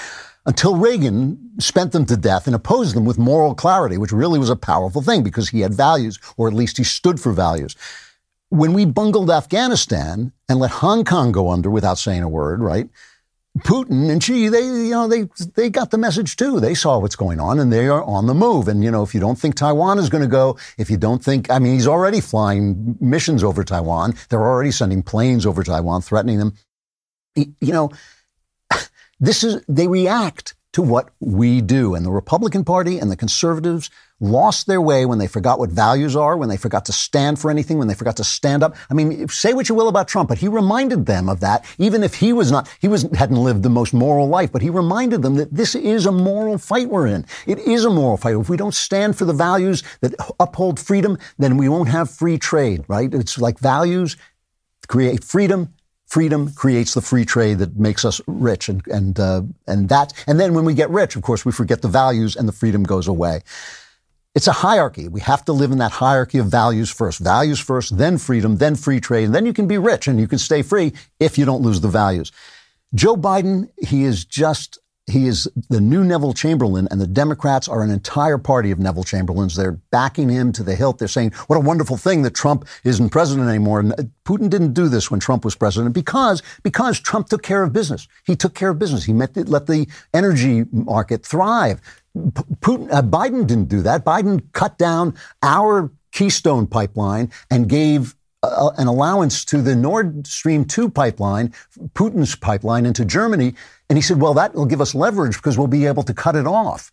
[0.44, 4.50] until Reagan spent them to death and opposed them with moral clarity, which really was
[4.50, 7.74] a powerful thing because he had values, or at least he stood for values.
[8.48, 12.88] When we bungled Afghanistan and let Hong Kong go under without saying a word, right?
[13.60, 16.60] Putin and Xi, they, you know, they, they got the message too.
[16.60, 18.68] They saw what's going on and they are on the move.
[18.68, 21.24] And, you know, if you don't think Taiwan is going to go, if you don't
[21.24, 24.14] think, I mean, he's already flying missions over Taiwan.
[24.28, 26.54] They're already sending planes over Taiwan, threatening them.
[27.34, 27.90] You know,
[29.20, 31.94] this is, they react to what we do.
[31.94, 33.88] And the Republican Party and the conservatives
[34.20, 37.50] lost their way when they forgot what values are, when they forgot to stand for
[37.50, 38.76] anything, when they forgot to stand up.
[38.90, 42.02] I mean, say what you will about Trump, but he reminded them of that, even
[42.02, 45.22] if he was not, he was, hadn't lived the most moral life, but he reminded
[45.22, 47.24] them that this is a moral fight we're in.
[47.46, 48.36] It is a moral fight.
[48.36, 52.36] If we don't stand for the values that uphold freedom, then we won't have free
[52.36, 53.14] trade, right?
[53.14, 54.18] It's like values
[54.88, 55.72] create freedom
[56.06, 60.38] freedom creates the free trade that makes us rich and and uh, and that and
[60.38, 63.08] then when we get rich of course we forget the values and the freedom goes
[63.08, 63.40] away.
[64.34, 65.08] It's a hierarchy.
[65.08, 67.20] We have to live in that hierarchy of values first.
[67.20, 70.28] Values first then freedom then free trade and then you can be rich and you
[70.28, 72.32] can stay free if you don't lose the values.
[72.94, 77.82] Joe biden he is just he is the new Neville Chamberlain, and the Democrats are
[77.82, 79.54] an entire party of Neville Chamberlains.
[79.54, 80.98] They're backing him to the hilt.
[80.98, 83.78] They're saying, what a wonderful thing that Trump isn't president anymore.
[83.80, 83.92] And
[84.24, 88.08] Putin didn't do this when Trump was president because, because Trump took care of business.
[88.24, 89.04] He took care of business.
[89.04, 91.80] He met, let the energy market thrive.
[92.16, 94.04] Putin, uh, Biden didn't do that.
[94.04, 98.15] Biden cut down our Keystone pipeline and gave
[98.46, 101.52] uh, an allowance to the Nord Stream 2 pipeline,
[101.94, 103.54] Putin's pipeline into Germany
[103.88, 106.36] and he said, well, that will give us leverage because we'll be able to cut
[106.36, 106.90] it off.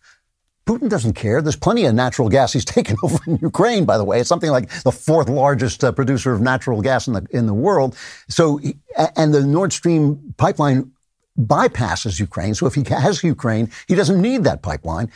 [0.66, 1.42] Putin doesn't care.
[1.42, 4.20] There's plenty of natural gas he's taken over in Ukraine, by the way.
[4.20, 7.54] It's something like the fourth largest uh, producer of natural gas in the, in the
[7.54, 7.96] world.
[8.28, 8.60] So,
[9.16, 10.92] and the Nord Stream pipeline
[11.38, 12.54] bypasses Ukraine.
[12.54, 15.10] So if he has Ukraine, he doesn't need that pipeline.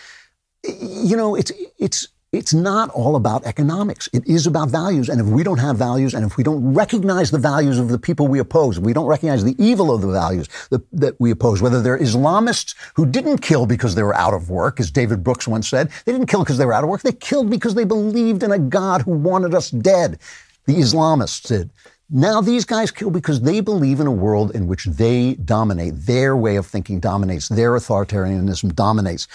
[0.64, 4.08] You know, it's, it's, it's not all about economics.
[4.12, 5.08] It is about values.
[5.08, 7.98] And if we don't have values and if we don't recognize the values of the
[7.98, 11.62] people we oppose, we don't recognize the evil of the values that, that we oppose,
[11.62, 15.48] whether they're Islamists who didn't kill because they were out of work, as David Brooks
[15.48, 17.00] once said, they didn't kill because they were out of work.
[17.00, 20.18] They killed because they believed in a God who wanted us dead.
[20.66, 21.70] The Islamists did.
[22.10, 25.94] Now these guys kill because they believe in a world in which they dominate.
[25.94, 27.48] Their way of thinking dominates.
[27.48, 29.28] Their authoritarianism dominates.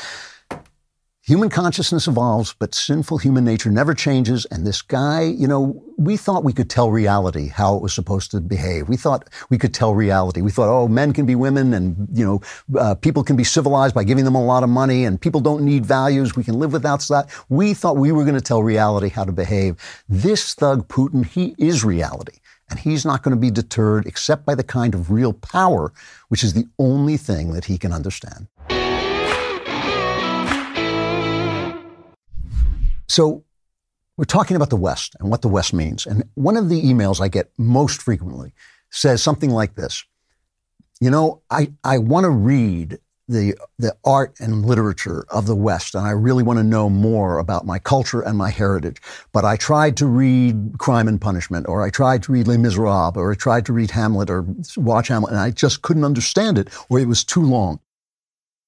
[1.26, 4.44] Human consciousness evolves, but sinful human nature never changes.
[4.52, 8.30] And this guy, you know, we thought we could tell reality how it was supposed
[8.32, 8.90] to behave.
[8.90, 10.42] We thought we could tell reality.
[10.42, 12.42] We thought, oh, men can be women and, you know,
[12.78, 15.64] uh, people can be civilized by giving them a lot of money and people don't
[15.64, 16.36] need values.
[16.36, 17.30] We can live without that.
[17.48, 19.78] We thought we were going to tell reality how to behave.
[20.10, 22.40] This thug Putin, he is reality.
[22.70, 25.94] And he's not going to be deterred except by the kind of real power,
[26.28, 28.48] which is the only thing that he can understand.
[33.08, 33.44] So
[34.18, 36.06] we're talking about the West and what the West means.
[36.06, 38.54] And one of the emails I get most frequently
[38.92, 40.04] says something like this.
[41.02, 45.96] You know, I, I want to read the, the art and literature of the West,
[45.96, 49.02] and I really want to know more about my culture and my heritage.
[49.32, 53.16] But I tried to read Crime and Punishment, or I tried to read Les Miserables,
[53.16, 54.46] or I tried to read Hamlet, or
[54.78, 57.80] watch Hamlet, and I just couldn't understand it, or it was too long.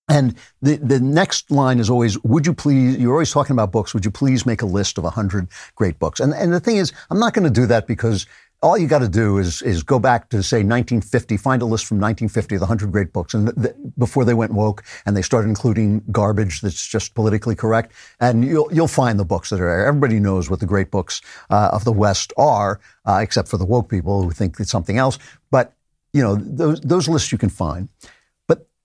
[0.08, 3.94] And the, the next line is always, would you please, you're always talking about books,
[3.94, 6.20] would you please make a list of 100 great books?
[6.20, 8.28] And, and the thing is, I'm not going to do that because
[8.62, 11.86] all you got to do is is go back to say 1950, find a list
[11.86, 15.22] from 1950 of the 100 great books, and th- before they went woke and they
[15.22, 19.68] started including garbage that's just politically correct, and you'll you'll find the books that are
[19.68, 19.86] there.
[19.86, 23.66] Everybody knows what the great books uh, of the West are, uh, except for the
[23.66, 25.20] woke people who think it's something else.
[25.52, 25.74] But
[26.14, 27.90] you know those those lists you can find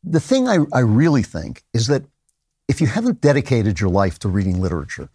[0.02, 2.04] the thing I, I really think is that
[2.68, 5.10] if you haven't dedicated your life to reading literature,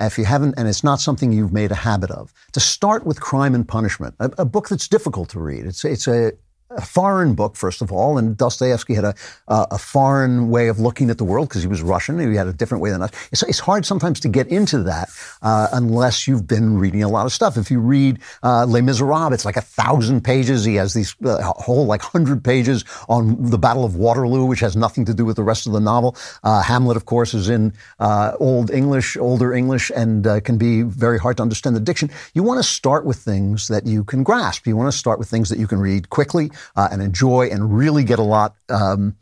[0.00, 3.20] if you haven't, and it's not something you've made a habit of, to start with
[3.20, 5.66] Crime and Punishment, a, a book that's difficult to read.
[5.66, 6.32] It's, it's a,
[6.70, 9.14] a foreign book, first of all, and Dostoevsky had a,
[9.48, 12.18] uh, a foreign way of looking at the world because he was Russian.
[12.18, 13.10] He had a different way than us.
[13.32, 15.08] It's, it's hard sometimes to get into that
[15.40, 17.56] uh, unless you've been reading a lot of stuff.
[17.56, 20.64] If you read uh, Les Miserables, it's like a thousand pages.
[20.64, 24.76] He has these uh, whole like hundred pages on the Battle of Waterloo, which has
[24.76, 26.16] nothing to do with the rest of the novel.
[26.44, 31.18] Uh, Hamlet, of course, is in uh, Old English, older English, and can be very
[31.18, 32.10] hard to understand the diction.
[32.34, 34.66] You want to start with things that you can grasp.
[34.66, 37.76] You want to start with things that you can read quickly uh, and enjoy and
[37.76, 39.16] really get a lot um,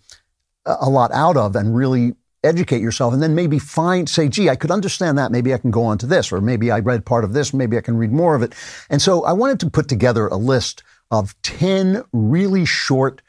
[0.64, 2.14] a lot out of and really
[2.44, 5.32] educate yourself and then maybe find say gee i could understand that.
[5.32, 7.52] Maybe i can go on to this or maybe i read part of this.
[7.52, 8.54] Maybe i can read more of it.
[8.90, 13.22] And so i wanted to put together a list of 10 really short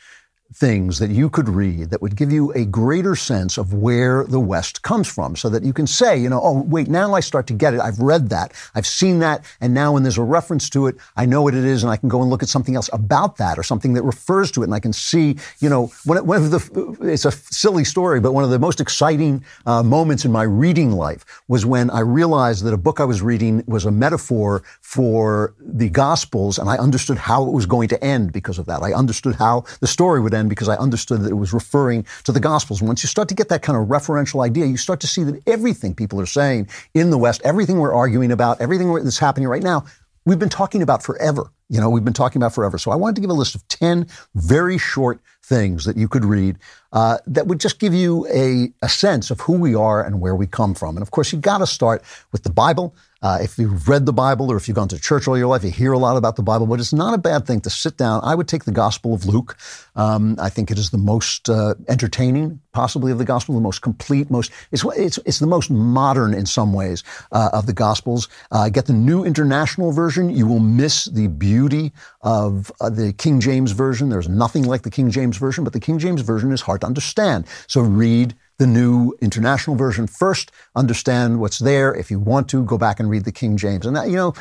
[0.59, 4.39] things that you could read that would give you a greater sense of where the
[4.39, 7.45] West comes from so that you can say, you know, oh, wait, now I start
[7.47, 7.79] to get it.
[7.79, 8.53] I've read that.
[8.73, 9.45] I've seen that.
[9.61, 11.97] And now when there's a reference to it, I know what it is and I
[11.97, 14.65] can go and look at something else about that or something that refers to it.
[14.65, 18.43] And I can see, you know, one, of the, it's a silly story, but one
[18.43, 22.73] of the most exciting uh, moments in my reading life was when I realized that
[22.73, 27.45] a book I was reading was a metaphor for the Gospels and I understood how
[27.45, 28.81] it was going to end because of that.
[28.81, 32.31] I understood how the story would end because I understood that it was referring to
[32.31, 32.81] the Gospels.
[32.81, 35.23] And once you start to get that kind of referential idea, you start to see
[35.23, 39.47] that everything people are saying in the West, everything we're arguing about, everything that's happening
[39.47, 39.85] right now,
[40.25, 41.51] we've been talking about forever.
[41.69, 42.77] You know, we've been talking about forever.
[42.77, 46.25] So I wanted to give a list of 10 very short things that you could
[46.25, 46.57] read
[46.91, 50.35] uh, that would just give you a, a sense of who we are and where
[50.35, 50.97] we come from.
[50.97, 52.93] And of course, you got to start with the Bible.
[53.21, 55.63] Uh, if you've read the Bible or if you've gone to church all your life,
[55.63, 57.97] you hear a lot about the Bible, but it's not a bad thing to sit
[57.97, 58.21] down.
[58.23, 59.57] I would take the Gospel of Luke.
[59.95, 63.81] Um, I think it is the most uh, entertaining, possibly, of the Gospel, the most
[63.81, 68.27] complete, most it's it's, it's the most modern in some ways uh, of the Gospels.
[68.51, 70.29] Uh, get the New International Version.
[70.29, 74.09] You will miss the beauty of uh, the King James Version.
[74.09, 76.87] There's nothing like the King James Version, but the King James Version is hard to
[76.87, 77.45] understand.
[77.67, 81.93] So read the new international version first, understand what's there.
[81.93, 83.85] If you want to, go back and read the King James.
[83.85, 84.33] And that, you know,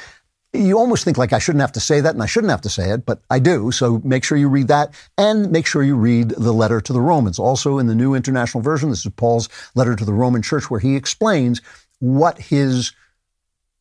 [0.53, 2.71] you almost think like I shouldn't have to say that and I shouldn't have to
[2.71, 3.71] say it, but I do.
[3.73, 7.01] So make sure you read that and make sure you read the letter to the
[7.01, 7.39] Romans.
[7.39, 10.81] Also in the New International Version, this is Paul's letter to the Roman church where
[10.81, 11.61] he explains
[11.99, 12.93] what his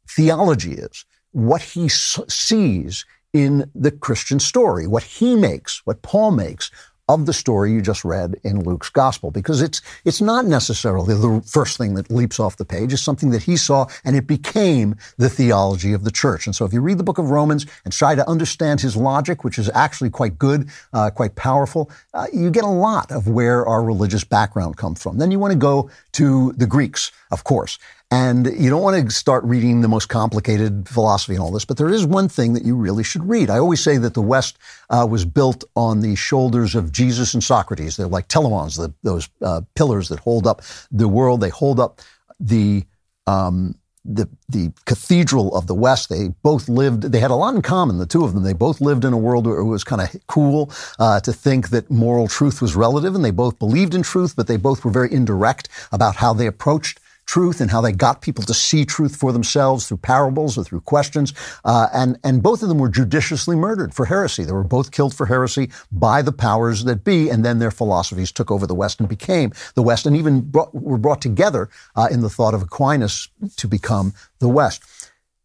[0.09, 6.71] theology is, what he sees in the Christian story, what he makes, what Paul makes
[7.07, 11.41] of the story you just read in Luke's gospel because it's it's not necessarily the
[11.45, 12.93] first thing that leaps off the page.
[12.93, 16.47] It's something that he saw and it became the theology of the church.
[16.47, 19.43] And so if you read the book of Romans and try to understand his logic,
[19.43, 23.65] which is actually quite good, uh, quite powerful, uh, you get a lot of where
[23.65, 25.17] our religious background comes from.
[25.17, 27.77] Then you want to go to the Greeks, of course.
[28.15, 31.75] And you don't want to start reading the most complicated philosophy and all this, but
[31.75, 33.49] there is one thing that you really should read.
[33.49, 34.57] I always say that the West
[34.89, 37.97] uh, was built on the shoulders of Jesus and Socrates.
[37.97, 41.41] They're like telamons, the, those uh, pillars that hold up the world.
[41.41, 41.99] They hold up
[42.39, 42.85] the
[43.27, 46.07] um, the the cathedral of the West.
[46.07, 47.01] They both lived.
[47.11, 47.97] They had a lot in common.
[47.97, 48.43] The two of them.
[48.43, 51.69] They both lived in a world where it was kind of cool uh, to think
[51.71, 54.91] that moral truth was relative, and they both believed in truth, but they both were
[54.91, 59.15] very indirect about how they approached truth and how they got people to see truth
[59.15, 61.33] for themselves through parables or through questions.
[61.63, 64.43] Uh, and, and both of them were judiciously murdered for heresy.
[64.43, 68.31] They were both killed for heresy by the powers that be, and then their philosophies
[68.31, 72.07] took over the West and became the West, and even brought, were brought together uh,
[72.11, 74.83] in the thought of Aquinas to become the West.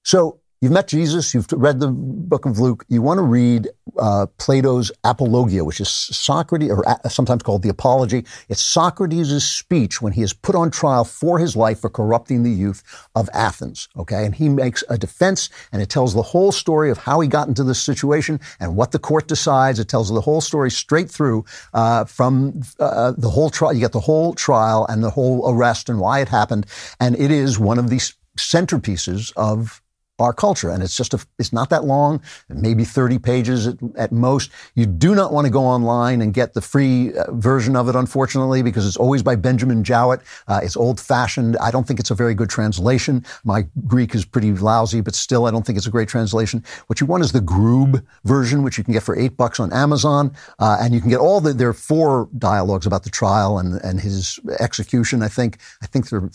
[0.03, 4.26] So You've met Jesus, you've read the book of Luke, you want to read uh,
[4.36, 8.26] Plato's Apologia, which is Socrates, or sometimes called the Apology.
[8.50, 12.50] It's Socrates' speech when he is put on trial for his life for corrupting the
[12.50, 12.82] youth
[13.14, 13.88] of Athens.
[13.96, 17.28] Okay, and he makes a defense, and it tells the whole story of how he
[17.28, 19.78] got into this situation and what the court decides.
[19.78, 23.72] It tells the whole story straight through uh, from uh, the whole trial.
[23.72, 26.66] You get the whole trial and the whole arrest and why it happened,
[27.00, 29.80] and it is one of these centerpieces of
[30.21, 30.71] our culture.
[30.71, 34.51] And it's just a, it's not that long, maybe 30 pages at, at most.
[34.75, 37.97] You do not want to go online and get the free uh, version of it,
[37.97, 40.21] unfortunately, because it's always by Benjamin Jowett.
[40.47, 41.57] Uh, it's old fashioned.
[41.57, 43.25] I don't think it's a very good translation.
[43.45, 46.62] My Greek is pretty lousy, but still, I don't think it's a great translation.
[46.87, 49.73] What you want is the Grube version, which you can get for eight bucks on
[49.73, 50.33] Amazon.
[50.59, 53.81] Uh, and you can get all the, there are four dialogues about the trial and,
[53.83, 55.23] and his execution.
[55.23, 56.29] I think, I think there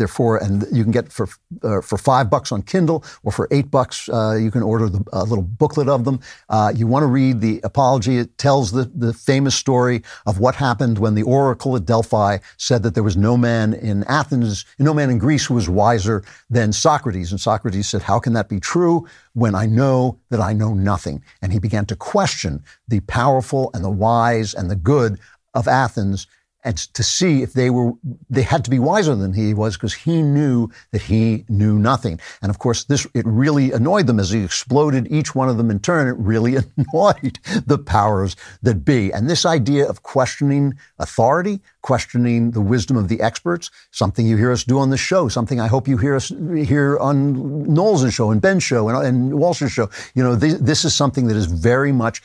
[0.00, 1.28] are four and you can get for,
[1.62, 5.04] uh, for five bucks on Kindle or for eight bucks, uh, you can order the,
[5.12, 6.20] a little booklet of them.
[6.48, 8.18] Uh, you want to read the apology.
[8.18, 12.82] It tells the, the famous story of what happened when the oracle at Delphi said
[12.82, 16.72] that there was no man in Athens, no man in Greece who was wiser than
[16.72, 17.30] Socrates.
[17.30, 21.22] And Socrates said, how can that be true when I know that I know nothing?
[21.42, 25.18] And he began to question the powerful and the wise and the good
[25.54, 26.26] of Athens
[26.64, 27.92] and to see if they were
[28.28, 32.20] they had to be wiser than he was because he knew that he knew nothing.
[32.42, 34.20] And of course this it really annoyed them.
[34.20, 38.84] As he exploded each one of them in turn it really annoyed the powers that
[38.84, 39.12] be.
[39.12, 44.52] And this idea of questioning authority questioning the wisdom of the experts something you hear
[44.52, 48.30] us do on the show something i hope you hear us hear on knowles' show
[48.30, 49.88] and ben's show and, and walsh's show.
[50.14, 52.22] You know this, this is something that is very much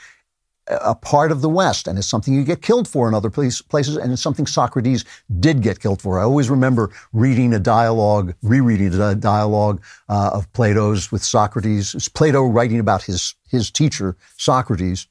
[0.68, 3.62] a part of the West, and it's something you get killed for in other place,
[3.62, 5.06] places, and it's something Socrates
[5.40, 6.20] did get killed for.
[6.20, 11.94] I always remember reading a dialogue, rereading a dialogue uh, of Plato's with Socrates.
[11.94, 15.08] It's Plato writing about his his teacher Socrates,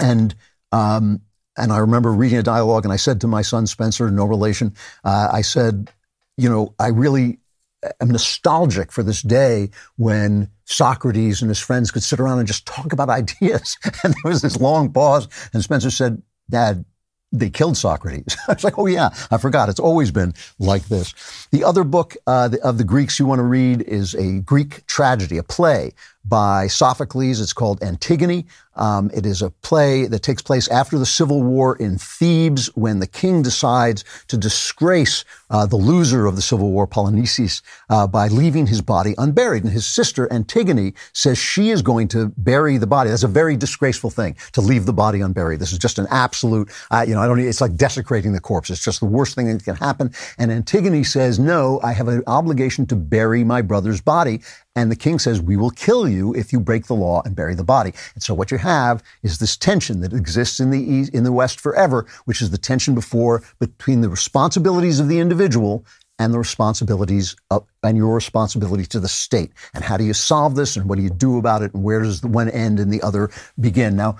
[0.00, 0.34] and
[0.72, 1.20] um,
[1.56, 4.74] and I remember reading a dialogue, and I said to my son Spencer, no relation,
[5.04, 5.90] uh, I said,
[6.36, 7.38] you know, I really
[8.00, 12.66] am nostalgic for this day when Socrates and his friends could sit around and just
[12.66, 13.76] talk about ideas.
[14.04, 16.84] And there was this long pause, and Spencer said, Dad,
[17.32, 18.36] they killed Socrates.
[18.48, 19.68] I was like, oh yeah, I forgot.
[19.68, 21.14] It's always been like this.
[21.52, 25.38] The other book uh, of the Greeks you want to read is a Greek tragedy,
[25.38, 25.92] a play
[26.24, 27.40] by Sophocles.
[27.40, 28.46] It's called Antigone.
[28.76, 33.00] Um, it is a play that takes place after the civil war in Thebes when
[33.00, 38.28] the king decides to disgrace uh, the loser of the civil war, Polynices, uh, by
[38.28, 39.64] leaving his body unburied.
[39.64, 43.10] And his sister Antigone says she is going to bury the body.
[43.10, 45.60] That's a very disgraceful thing to leave the body unburied.
[45.60, 47.40] This is just an absolute, uh, you know, I don't.
[47.40, 48.70] It's like desecrating the corpse.
[48.70, 50.12] It's just the worst thing that can happen.
[50.38, 54.40] And Antigone says, "No, I have an obligation to bury my brother's body."
[54.76, 57.54] And the king says, we will kill you if you break the law and bury
[57.54, 57.92] the body.
[58.14, 61.32] And so what you have is this tension that exists in the East, in the
[61.32, 65.84] West forever, which is the tension before between the responsibilities of the individual
[66.20, 69.52] and the responsibilities of, and your responsibility to the state.
[69.74, 72.00] And how do you solve this and what do you do about it and where
[72.00, 73.96] does the one end and the other begin?
[73.96, 74.18] Now,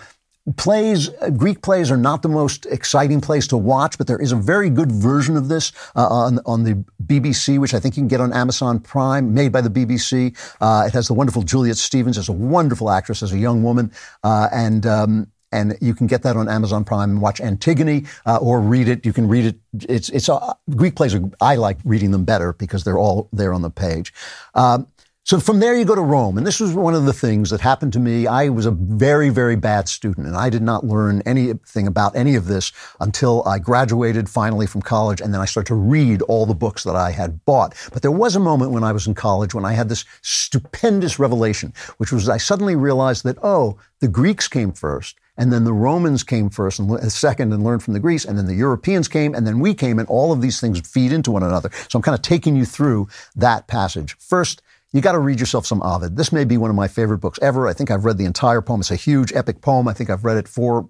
[0.57, 4.33] plays, uh, Greek plays are not the most exciting place to watch, but there is
[4.33, 8.03] a very good version of this uh, on, on the BBC, which I think you
[8.03, 10.37] can get on Amazon Prime, made by the BBC.
[10.61, 13.93] Uh, it has the wonderful Juliet Stevenson a wonderful actress, as a young woman,
[14.25, 18.37] uh, and um, and you can get that on Amazon Prime and watch Antigone uh,
[18.37, 19.05] or read it.
[19.05, 19.57] You can read it.
[19.89, 21.15] It's it's uh, Greek plays.
[21.15, 24.13] Are, I like reading them better because they're all there on the page.
[24.55, 24.87] Um,
[25.31, 26.39] so from there, you go to Rome.
[26.39, 28.27] And this was one of the things that happened to me.
[28.27, 32.35] I was a very, very bad student, and I did not learn anything about any
[32.35, 35.21] of this until I graduated finally from college.
[35.21, 37.77] And then I started to read all the books that I had bought.
[37.93, 41.21] But there was a moment when I was in college when I had this stupendous
[41.21, 45.17] revelation, which was I suddenly realized that, oh, the Greeks came first.
[45.37, 48.25] And then the Romans came first and uh, second and learned from the Greeks.
[48.25, 51.13] And then the Europeans came and then we came and all of these things feed
[51.13, 51.71] into one another.
[51.89, 53.07] So I'm kind of taking you through
[53.37, 54.17] that passage.
[54.19, 54.61] First,
[54.93, 56.17] you got to read yourself some Ovid.
[56.17, 57.69] This may be one of my favorite books ever.
[57.69, 58.81] I think I've read the entire poem.
[58.81, 59.87] It's a huge epic poem.
[59.87, 60.89] I think I've read it four,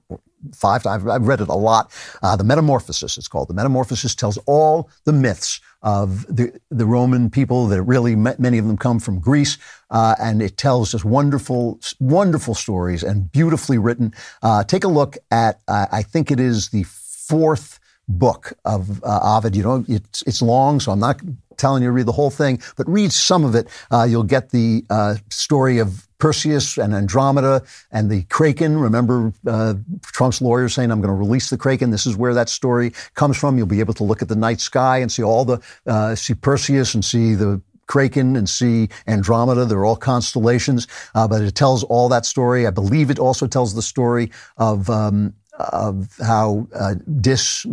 [0.55, 1.07] five times.
[1.07, 1.93] I've read it a lot.
[2.23, 3.49] Uh, the Metamorphosis, it's called.
[3.49, 8.67] The Metamorphosis tells all the myths of the, the Roman people that really, many of
[8.67, 9.59] them come from Greece.
[9.91, 14.15] Uh, and it tells just wonderful, wonderful stories and beautifully written.
[14.43, 17.80] Uh, take a look at, uh, I think it is the fourth
[18.19, 19.57] book of uh, Ovid.
[19.57, 21.21] You know, it's, it's long, so I'm not
[21.57, 23.69] telling you to read the whole thing, but read some of it.
[23.91, 28.79] Uh, you'll get the uh, story of Perseus and Andromeda and the Kraken.
[28.79, 31.91] Remember uh, Trump's lawyer saying, I'm going to release the Kraken.
[31.91, 33.57] This is where that story comes from.
[33.57, 36.35] You'll be able to look at the night sky and see all the, uh, see
[36.35, 39.65] Perseus and see the Kraken and see Andromeda.
[39.65, 42.67] They're all constellations, uh, but it tells all that story.
[42.67, 47.67] I believe it also tells the story of um, of how uh, Dis,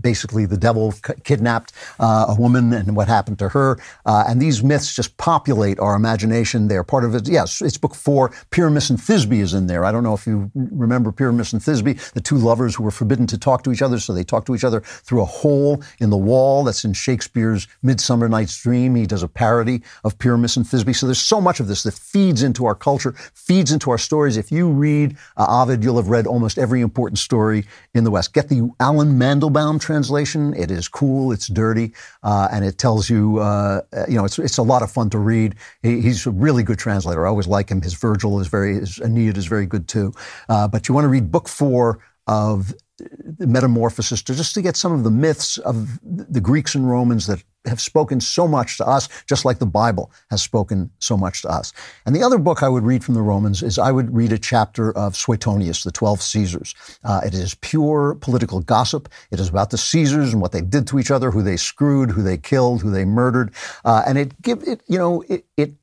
[0.00, 3.78] basically the devil, c- kidnapped uh, a woman and what happened to her.
[4.04, 6.68] Uh, and these myths just populate our imagination.
[6.68, 7.28] They're part of it.
[7.28, 8.30] Yes, it's book four.
[8.50, 9.84] Pyramus and Thisbe is in there.
[9.84, 13.26] I don't know if you remember Pyramus and Thisbe, the two lovers who were forbidden
[13.28, 16.10] to talk to each other, so they talk to each other through a hole in
[16.10, 16.64] the wall.
[16.64, 18.94] That's in Shakespeare's Midsummer Night's Dream.
[18.94, 20.94] He does a parody of Pyramus and Thisbe.
[20.94, 24.36] So there's so much of this that feeds into our culture, feeds into our stories.
[24.36, 27.64] If you read uh, Ovid, you'll have read almost every important story
[27.94, 28.32] in the West.
[28.32, 30.54] Get the Allen Mandelbaum translation.
[30.54, 31.92] It is cool, it's dirty,
[32.22, 35.18] uh, and it tells you, uh, you know, it's, it's a lot of fun to
[35.18, 35.54] read.
[35.82, 37.26] He, he's a really good translator.
[37.26, 37.82] I always like him.
[37.82, 40.12] His Virgil is very, his Aeneid is very good too.
[40.48, 44.76] Uh, but you want to read book four of the Metamorphosis to just to get
[44.76, 48.86] some of the myths of the Greeks and Romans that have spoken so much to
[48.86, 51.72] us, just like the Bible has spoken so much to us.
[52.04, 54.38] And the other book I would read from the Romans is I would read a
[54.38, 56.74] chapter of Suetonius, the Twelve Caesars.
[57.04, 59.08] Uh, it is pure political gossip.
[59.30, 62.10] It is about the Caesars and what they did to each other, who they screwed,
[62.10, 63.52] who they killed, who they murdered,
[63.84, 65.74] uh, and it give it you know it, it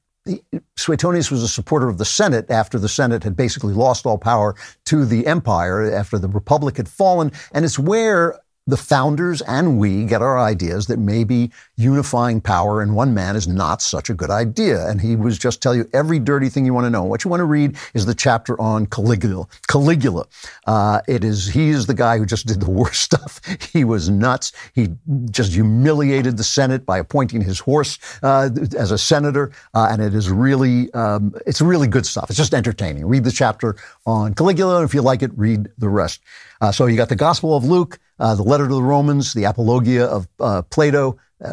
[0.78, 4.56] Suetonius was a supporter of the Senate after the Senate had basically lost all power
[4.86, 7.32] to the empire after the republic had fallen.
[7.52, 12.94] And it's where the founders and we get our ideas that maybe unifying power in
[12.94, 14.88] one man is not such a good idea.
[14.88, 17.04] And he was just tell you every dirty thing you want to know.
[17.04, 19.48] What you want to read is the chapter on Caligula.
[19.68, 20.26] Caligula.
[20.66, 23.42] Uh, it is, he is the guy who just did the worst stuff.
[23.74, 24.54] He was nuts.
[24.74, 24.90] He
[25.30, 29.52] just humiliated the Senate by appointing his horse uh, as a senator.
[29.74, 32.30] Uh, and it is really, um, it's really good stuff.
[32.30, 33.06] It's just entertaining.
[33.06, 34.78] Read the chapter on Caligula.
[34.78, 36.22] And if you like it, read the rest.
[36.64, 39.44] Uh, so you got the Gospel of Luke, uh, the letter to the Romans, the
[39.44, 41.52] Apologia of uh, Plato, uh,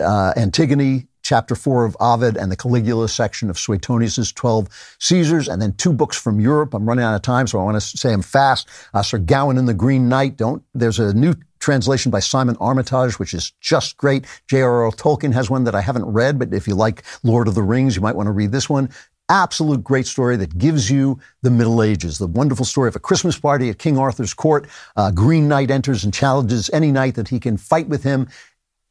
[0.00, 5.60] uh, Antigone, chapter four of Ovid and the Caligula section of Suetonius's 12 Caesars, and
[5.60, 6.72] then two books from Europe.
[6.72, 8.66] I'm running out of time, so I want to say them fast.
[8.94, 10.38] Uh, Sir Gawain and the Green Knight.
[10.38, 14.24] Don't, there's a new translation by Simon Armitage, which is just great.
[14.48, 14.90] J.R.R.
[14.92, 17.94] Tolkien has one that I haven't read, but if you like Lord of the Rings,
[17.94, 18.88] you might want to read this one
[19.28, 23.38] absolute great story that gives you the Middle Ages, the wonderful story of a Christmas
[23.38, 24.68] party at King Arthur's court.
[24.96, 28.28] Uh, Green Knight enters and challenges any knight that he can fight with him.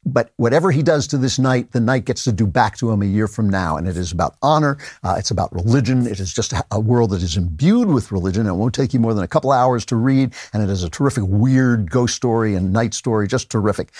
[0.08, 3.02] But whatever he does to this knight, the knight gets to do back to him
[3.02, 3.76] a year from now.
[3.76, 4.78] And it is about honor.
[5.02, 6.06] Uh, it's about religion.
[6.06, 8.46] It is just a world that is imbued with religion.
[8.46, 10.32] It won't take you more than a couple hours to read.
[10.52, 13.90] And it is a terrific, weird ghost story and knight story, just terrific.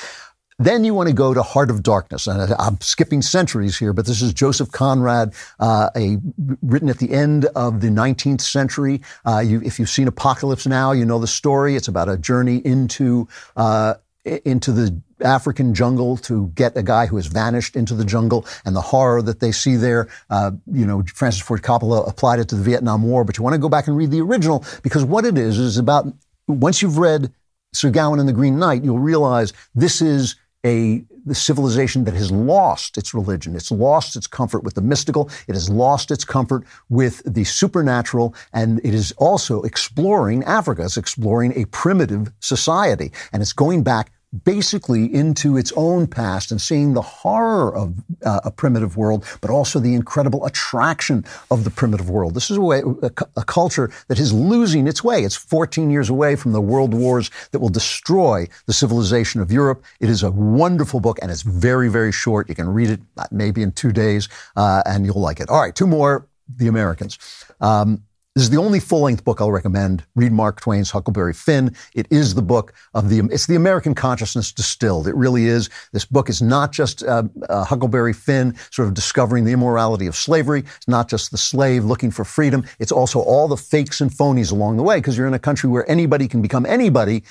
[0.59, 2.27] Then you want to go to Heart of Darkness.
[2.27, 6.17] And I'm skipping centuries here, but this is Joseph Conrad, uh, a,
[6.63, 9.03] written at the end of the 19th century.
[9.27, 11.77] Uh, you, if you've seen Apocalypse Now, you know the story.
[11.77, 13.95] It's about a journey into, uh,
[14.25, 18.75] into the African jungle to get a guy who has vanished into the jungle and
[18.75, 20.09] the horror that they see there.
[20.31, 23.55] Uh, you know, Francis Ford Coppola applied it to the Vietnam War, but you want
[23.55, 26.07] to go back and read the original because what it is is about
[26.49, 27.33] once you've read
[27.75, 30.37] Sir Gawain and the Green Knight, you'll realize this is
[30.67, 33.57] a civilization that has lost its religion.
[33.57, 35.31] It's lost its comfort with the mystical.
[35.49, 38.35] It has lost its comfort with the supernatural.
[38.53, 40.83] And it is also exploring Africa.
[40.83, 43.13] It's exploring a primitive society.
[43.33, 44.11] And it's going back
[44.45, 49.51] basically into its own past and seeing the horror of uh, a primitive world, but
[49.51, 52.35] also the incredible attraction of the primitive world.
[52.35, 55.23] This is a, way, a, a, culture that is losing its way.
[55.23, 59.85] It's 14 years away from the world wars that will destroy the civilization of Europe.
[60.01, 62.49] It is a wonderful book and it's very, very short.
[62.49, 65.49] You can read it uh, maybe in two days uh, and you'll like it.
[65.49, 66.27] All right, two more.
[66.49, 67.19] The Americans.
[67.61, 68.05] Um,
[68.37, 70.05] this is the only full-length book I'll recommend.
[70.15, 71.75] Read Mark Twain's Huckleberry Finn.
[71.95, 75.09] It is the book of the, it's the American consciousness distilled.
[75.09, 75.71] It really is.
[75.93, 80.15] This book is not just uh, uh, Huckleberry Finn sort of discovering the immorality of
[80.15, 80.65] slavery.
[80.77, 82.67] It's not just the slave looking for freedom.
[82.79, 85.71] It's also all the fakes and phonies along the way because you're in a country
[85.71, 87.23] where anybody can become anybody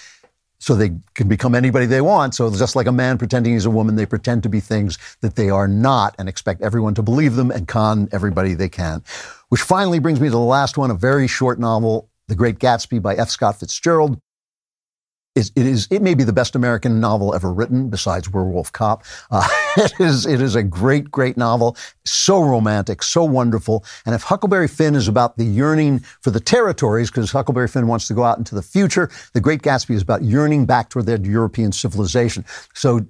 [0.58, 2.34] so they can become anybody they want.
[2.34, 5.36] So just like a man pretending he's a woman, they pretend to be things that
[5.36, 9.04] they are not and expect everyone to believe them and con everybody they can.
[9.50, 13.02] Which finally brings me to the last one, a very short novel, The Great Gatsby
[13.02, 13.30] by F.
[13.30, 14.20] Scott Fitzgerald.
[15.36, 19.04] It, is, it may be the best American novel ever written besides Werewolf Cop.
[19.30, 19.46] Uh,
[19.78, 21.76] it is, it is a great, great novel.
[22.06, 23.84] So romantic, so wonderful.
[24.06, 28.08] And if Huckleberry Finn is about the yearning for the territories, because Huckleberry Finn wants
[28.08, 31.20] to go out into the future, The Great Gatsby is about yearning back toward their
[31.20, 32.46] European civilization.
[32.74, 33.06] So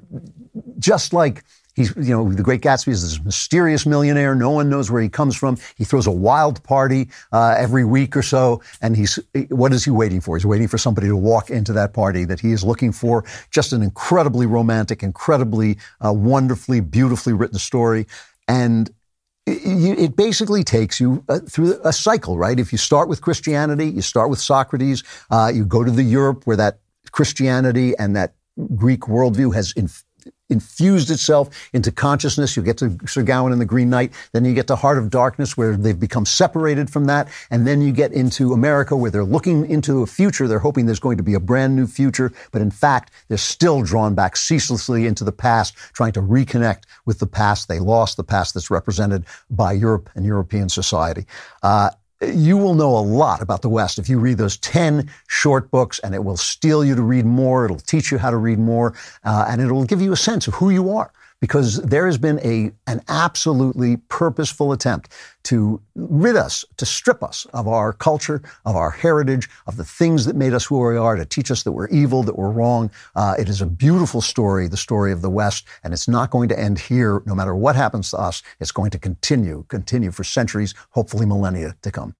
[0.79, 1.43] just like
[1.75, 4.33] He's, you know, the Great Gatsby is this mysterious millionaire.
[4.33, 5.57] No one knows where he comes from.
[5.75, 9.19] He throws a wild party uh, every week or so, and he's
[9.49, 10.37] what is he waiting for?
[10.37, 13.25] He's waiting for somebody to walk into that party that he is looking for.
[13.51, 18.07] Just an incredibly romantic, incredibly uh, wonderfully, beautifully written story,
[18.47, 18.89] and
[19.47, 22.59] it basically takes you uh, through a cycle, right?
[22.59, 26.45] If you start with Christianity, you start with Socrates, uh, you go to the Europe
[26.45, 26.79] where that
[27.11, 28.33] Christianity and that
[28.75, 30.04] Greek worldview has inf-
[30.49, 32.55] infused itself into consciousness.
[32.55, 34.13] You get to Sir Gawain and the Green Knight.
[34.31, 37.27] Then you get to Heart of Darkness, where they've become separated from that.
[37.49, 40.47] And then you get into America, where they're looking into a future.
[40.47, 42.31] They're hoping there's going to be a brand new future.
[42.51, 47.19] But in fact, they're still drawn back ceaselessly into the past, trying to reconnect with
[47.19, 51.25] the past they lost, the past that's represented by Europe and European society.
[51.63, 51.89] Uh,
[52.33, 55.99] you will know a lot about the West if you read those 10 short books,
[55.99, 57.65] and it will steel you to read more.
[57.65, 60.55] It'll teach you how to read more, uh, and it'll give you a sense of
[60.55, 61.11] who you are
[61.41, 65.11] because there has been a, an absolutely purposeful attempt
[65.43, 70.25] to rid us, to strip us of our culture, of our heritage, of the things
[70.25, 72.89] that made us who we are, to teach us that we're evil, that we're wrong.
[73.15, 76.49] Uh, it is a beautiful story, the story of the West, and it's not going
[76.49, 77.21] to end here.
[77.25, 81.75] No matter what happens to us, it's going to continue, continue for centuries, hopefully millennia
[81.83, 82.15] to come.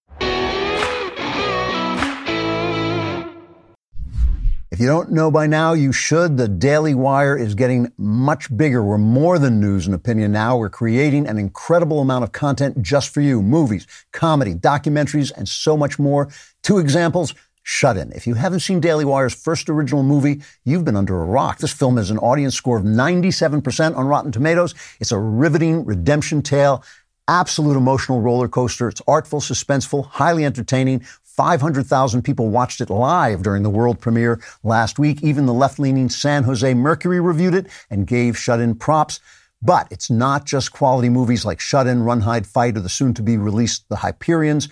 [4.72, 6.38] If you don't know by now, you should.
[6.38, 8.84] The Daily Wire is getting much bigger.
[8.84, 10.57] We're more than news and opinion now.
[10.57, 15.78] We're creating an incredible amount of content just for you movies, comedy, documentaries, and so
[15.78, 16.30] much more.
[16.63, 17.36] Two examples.
[17.68, 18.11] Shut In.
[18.11, 21.57] If you haven't seen Daily Wire's first original movie, you've been under a rock.
[21.57, 24.76] This film has an audience score of 97% on Rotten Tomatoes.
[24.99, 26.84] It's a riveting redemption tale
[27.28, 28.88] absolute emotional roller coaster.
[28.88, 31.03] It's artful, suspenseful, highly entertaining,
[31.36, 35.22] 500,000 people watched it live during the world premiere last week.
[35.22, 39.20] Even the left leaning San Jose Mercury reviewed it and gave Shut In props.
[39.62, 43.14] But it's not just quality movies like Shut In, Run, Hide, Fight, or the soon
[43.16, 44.70] to be released The Hyperions,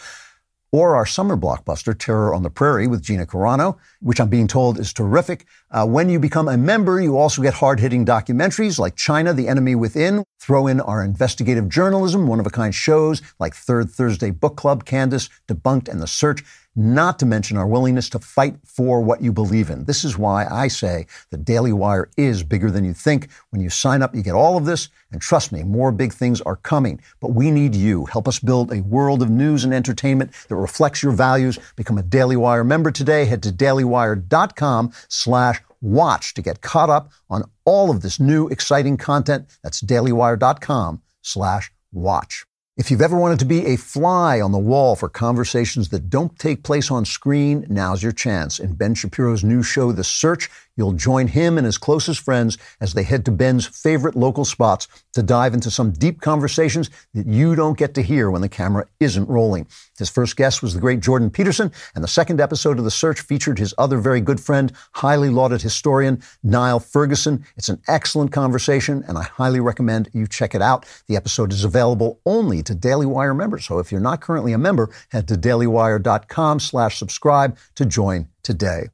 [0.74, 4.80] or our summer blockbuster, Terror on the Prairie with Gina Carano, which I'm being told
[4.80, 5.45] is terrific.
[5.70, 9.47] Uh, when you become a member, you also get hard hitting documentaries like China, The
[9.47, 10.24] Enemy Within.
[10.39, 14.84] Throw in our investigative journalism, one of a kind shows like Third Thursday Book Club,
[14.84, 16.43] Candace, Debunked, and The Search
[16.75, 19.86] not to mention our willingness to fight for what you believe in.
[19.86, 23.29] This is why I say the Daily Wire is bigger than you think.
[23.50, 26.41] When you sign up, you get all of this, and trust me, more big things
[26.41, 27.00] are coming.
[27.20, 28.05] But we need you.
[28.05, 31.59] Help us build a world of news and entertainment that reflects your values.
[31.75, 33.25] Become a Daily Wire member today.
[33.25, 38.97] Head to dailywire.com slash watch to get caught up on all of this new exciting
[38.97, 39.47] content.
[39.62, 42.45] That's dailywire.com slash watch.
[42.75, 46.39] If you've ever wanted to be a fly on the wall for conversations that don't
[46.39, 48.58] take place on screen, now's your chance.
[48.58, 52.93] In Ben Shapiro's new show, The Search, You'll join him and his closest friends as
[52.93, 57.55] they head to Ben's favorite local spots to dive into some deep conversations that you
[57.55, 59.67] don't get to hear when the camera isn't rolling.
[59.97, 63.21] His first guest was the great Jordan Peterson, and the second episode of The Search
[63.21, 67.45] featured his other very good friend, highly lauded historian Niall Ferguson.
[67.55, 70.86] It's an excellent conversation, and I highly recommend you check it out.
[71.08, 74.58] The episode is available only to Daily Wire members, so if you're not currently a
[74.58, 78.87] member, head to dailywire.com slash subscribe to join today.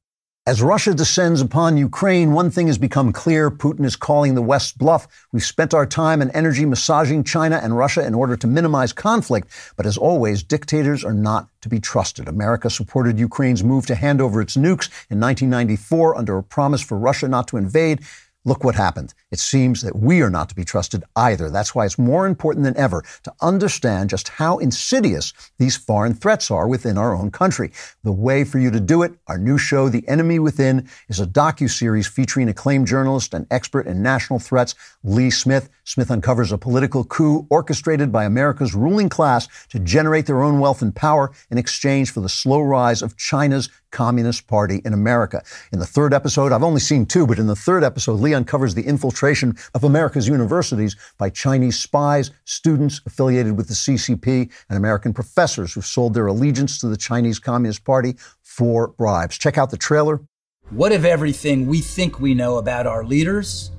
[0.50, 3.52] As Russia descends upon Ukraine, one thing has become clear.
[3.52, 5.08] Putin is calling the West bluff.
[5.32, 9.48] We've spent our time and energy massaging China and Russia in order to minimize conflict.
[9.78, 12.28] But as always, dictators are not to be trusted.
[12.28, 16.98] America supported Ukraine's move to hand over its nukes in 1994 under a promise for
[16.98, 18.00] Russia not to invade.
[18.44, 19.14] Look what happened.
[19.32, 21.52] It seems that we are not to be trusted either.
[21.52, 26.50] That's why it's more important than ever to understand just how insidious these foreign threats
[26.50, 27.72] are within our own country.
[28.04, 31.28] The way for you to do it, our new show, The Enemy Within, is a
[31.28, 34.74] docu-series featuring acclaimed journalist and expert in national threats,
[35.04, 35.70] Lee Smith.
[35.84, 40.82] Smith uncovers a political coup orchestrated by America's ruling class to generate their own wealth
[40.82, 45.42] and power in exchange for the slow rise of China's Communist Party in America.
[45.72, 48.76] In the third episode, I've only seen two, but in the third episode, Lee uncovers
[48.76, 48.84] the
[49.20, 55.74] infiltration of America's universities by Chinese spies, students affiliated with the CCP, and American professors
[55.74, 59.38] who sold their allegiance to the Chinese Communist Party for bribes.
[59.38, 60.22] Check out the trailer.
[60.70, 63.72] What if everything we think we know about our leaders,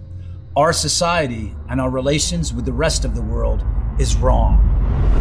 [0.56, 3.64] our society, and our relations with the rest of the world
[3.98, 5.19] is wrong?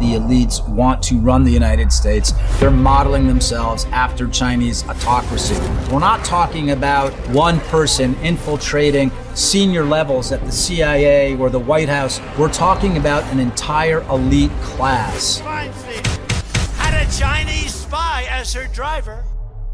[0.00, 2.32] The elites want to run the United States.
[2.58, 5.54] They're modeling themselves after Chinese autocracy.
[5.92, 11.88] We're not talking about one person infiltrating senior levels at the CIA or the White
[11.88, 12.20] House.
[12.38, 15.38] We're talking about an entire elite class.
[15.38, 19.24] Had a Chinese spy as her driver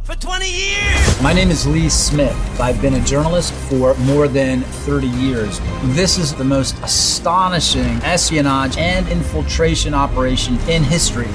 [0.02, 1.22] for 20 years.
[1.22, 2.36] My name is Lee Smith.
[2.60, 5.60] I've been a journalist for more than 30 years.
[5.94, 11.28] This is the most astonishing espionage and infiltration operation in history.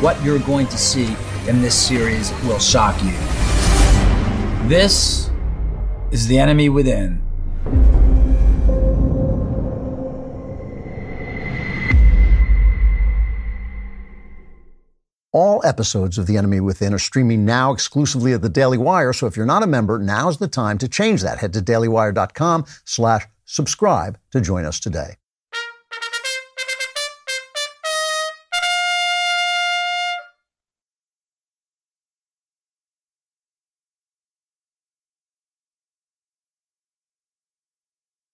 [0.00, 1.14] What you're going to see
[1.46, 3.12] in this series will shock you.
[4.68, 5.30] This
[6.10, 7.22] is The Enemy Within.
[15.32, 19.14] All episodes of The Enemy Within are streaming now exclusively at the Daily Wire.
[19.14, 21.38] So if you're not a member, now's the time to change that.
[21.38, 25.16] Head to dailywire.com slash subscribe to join us today.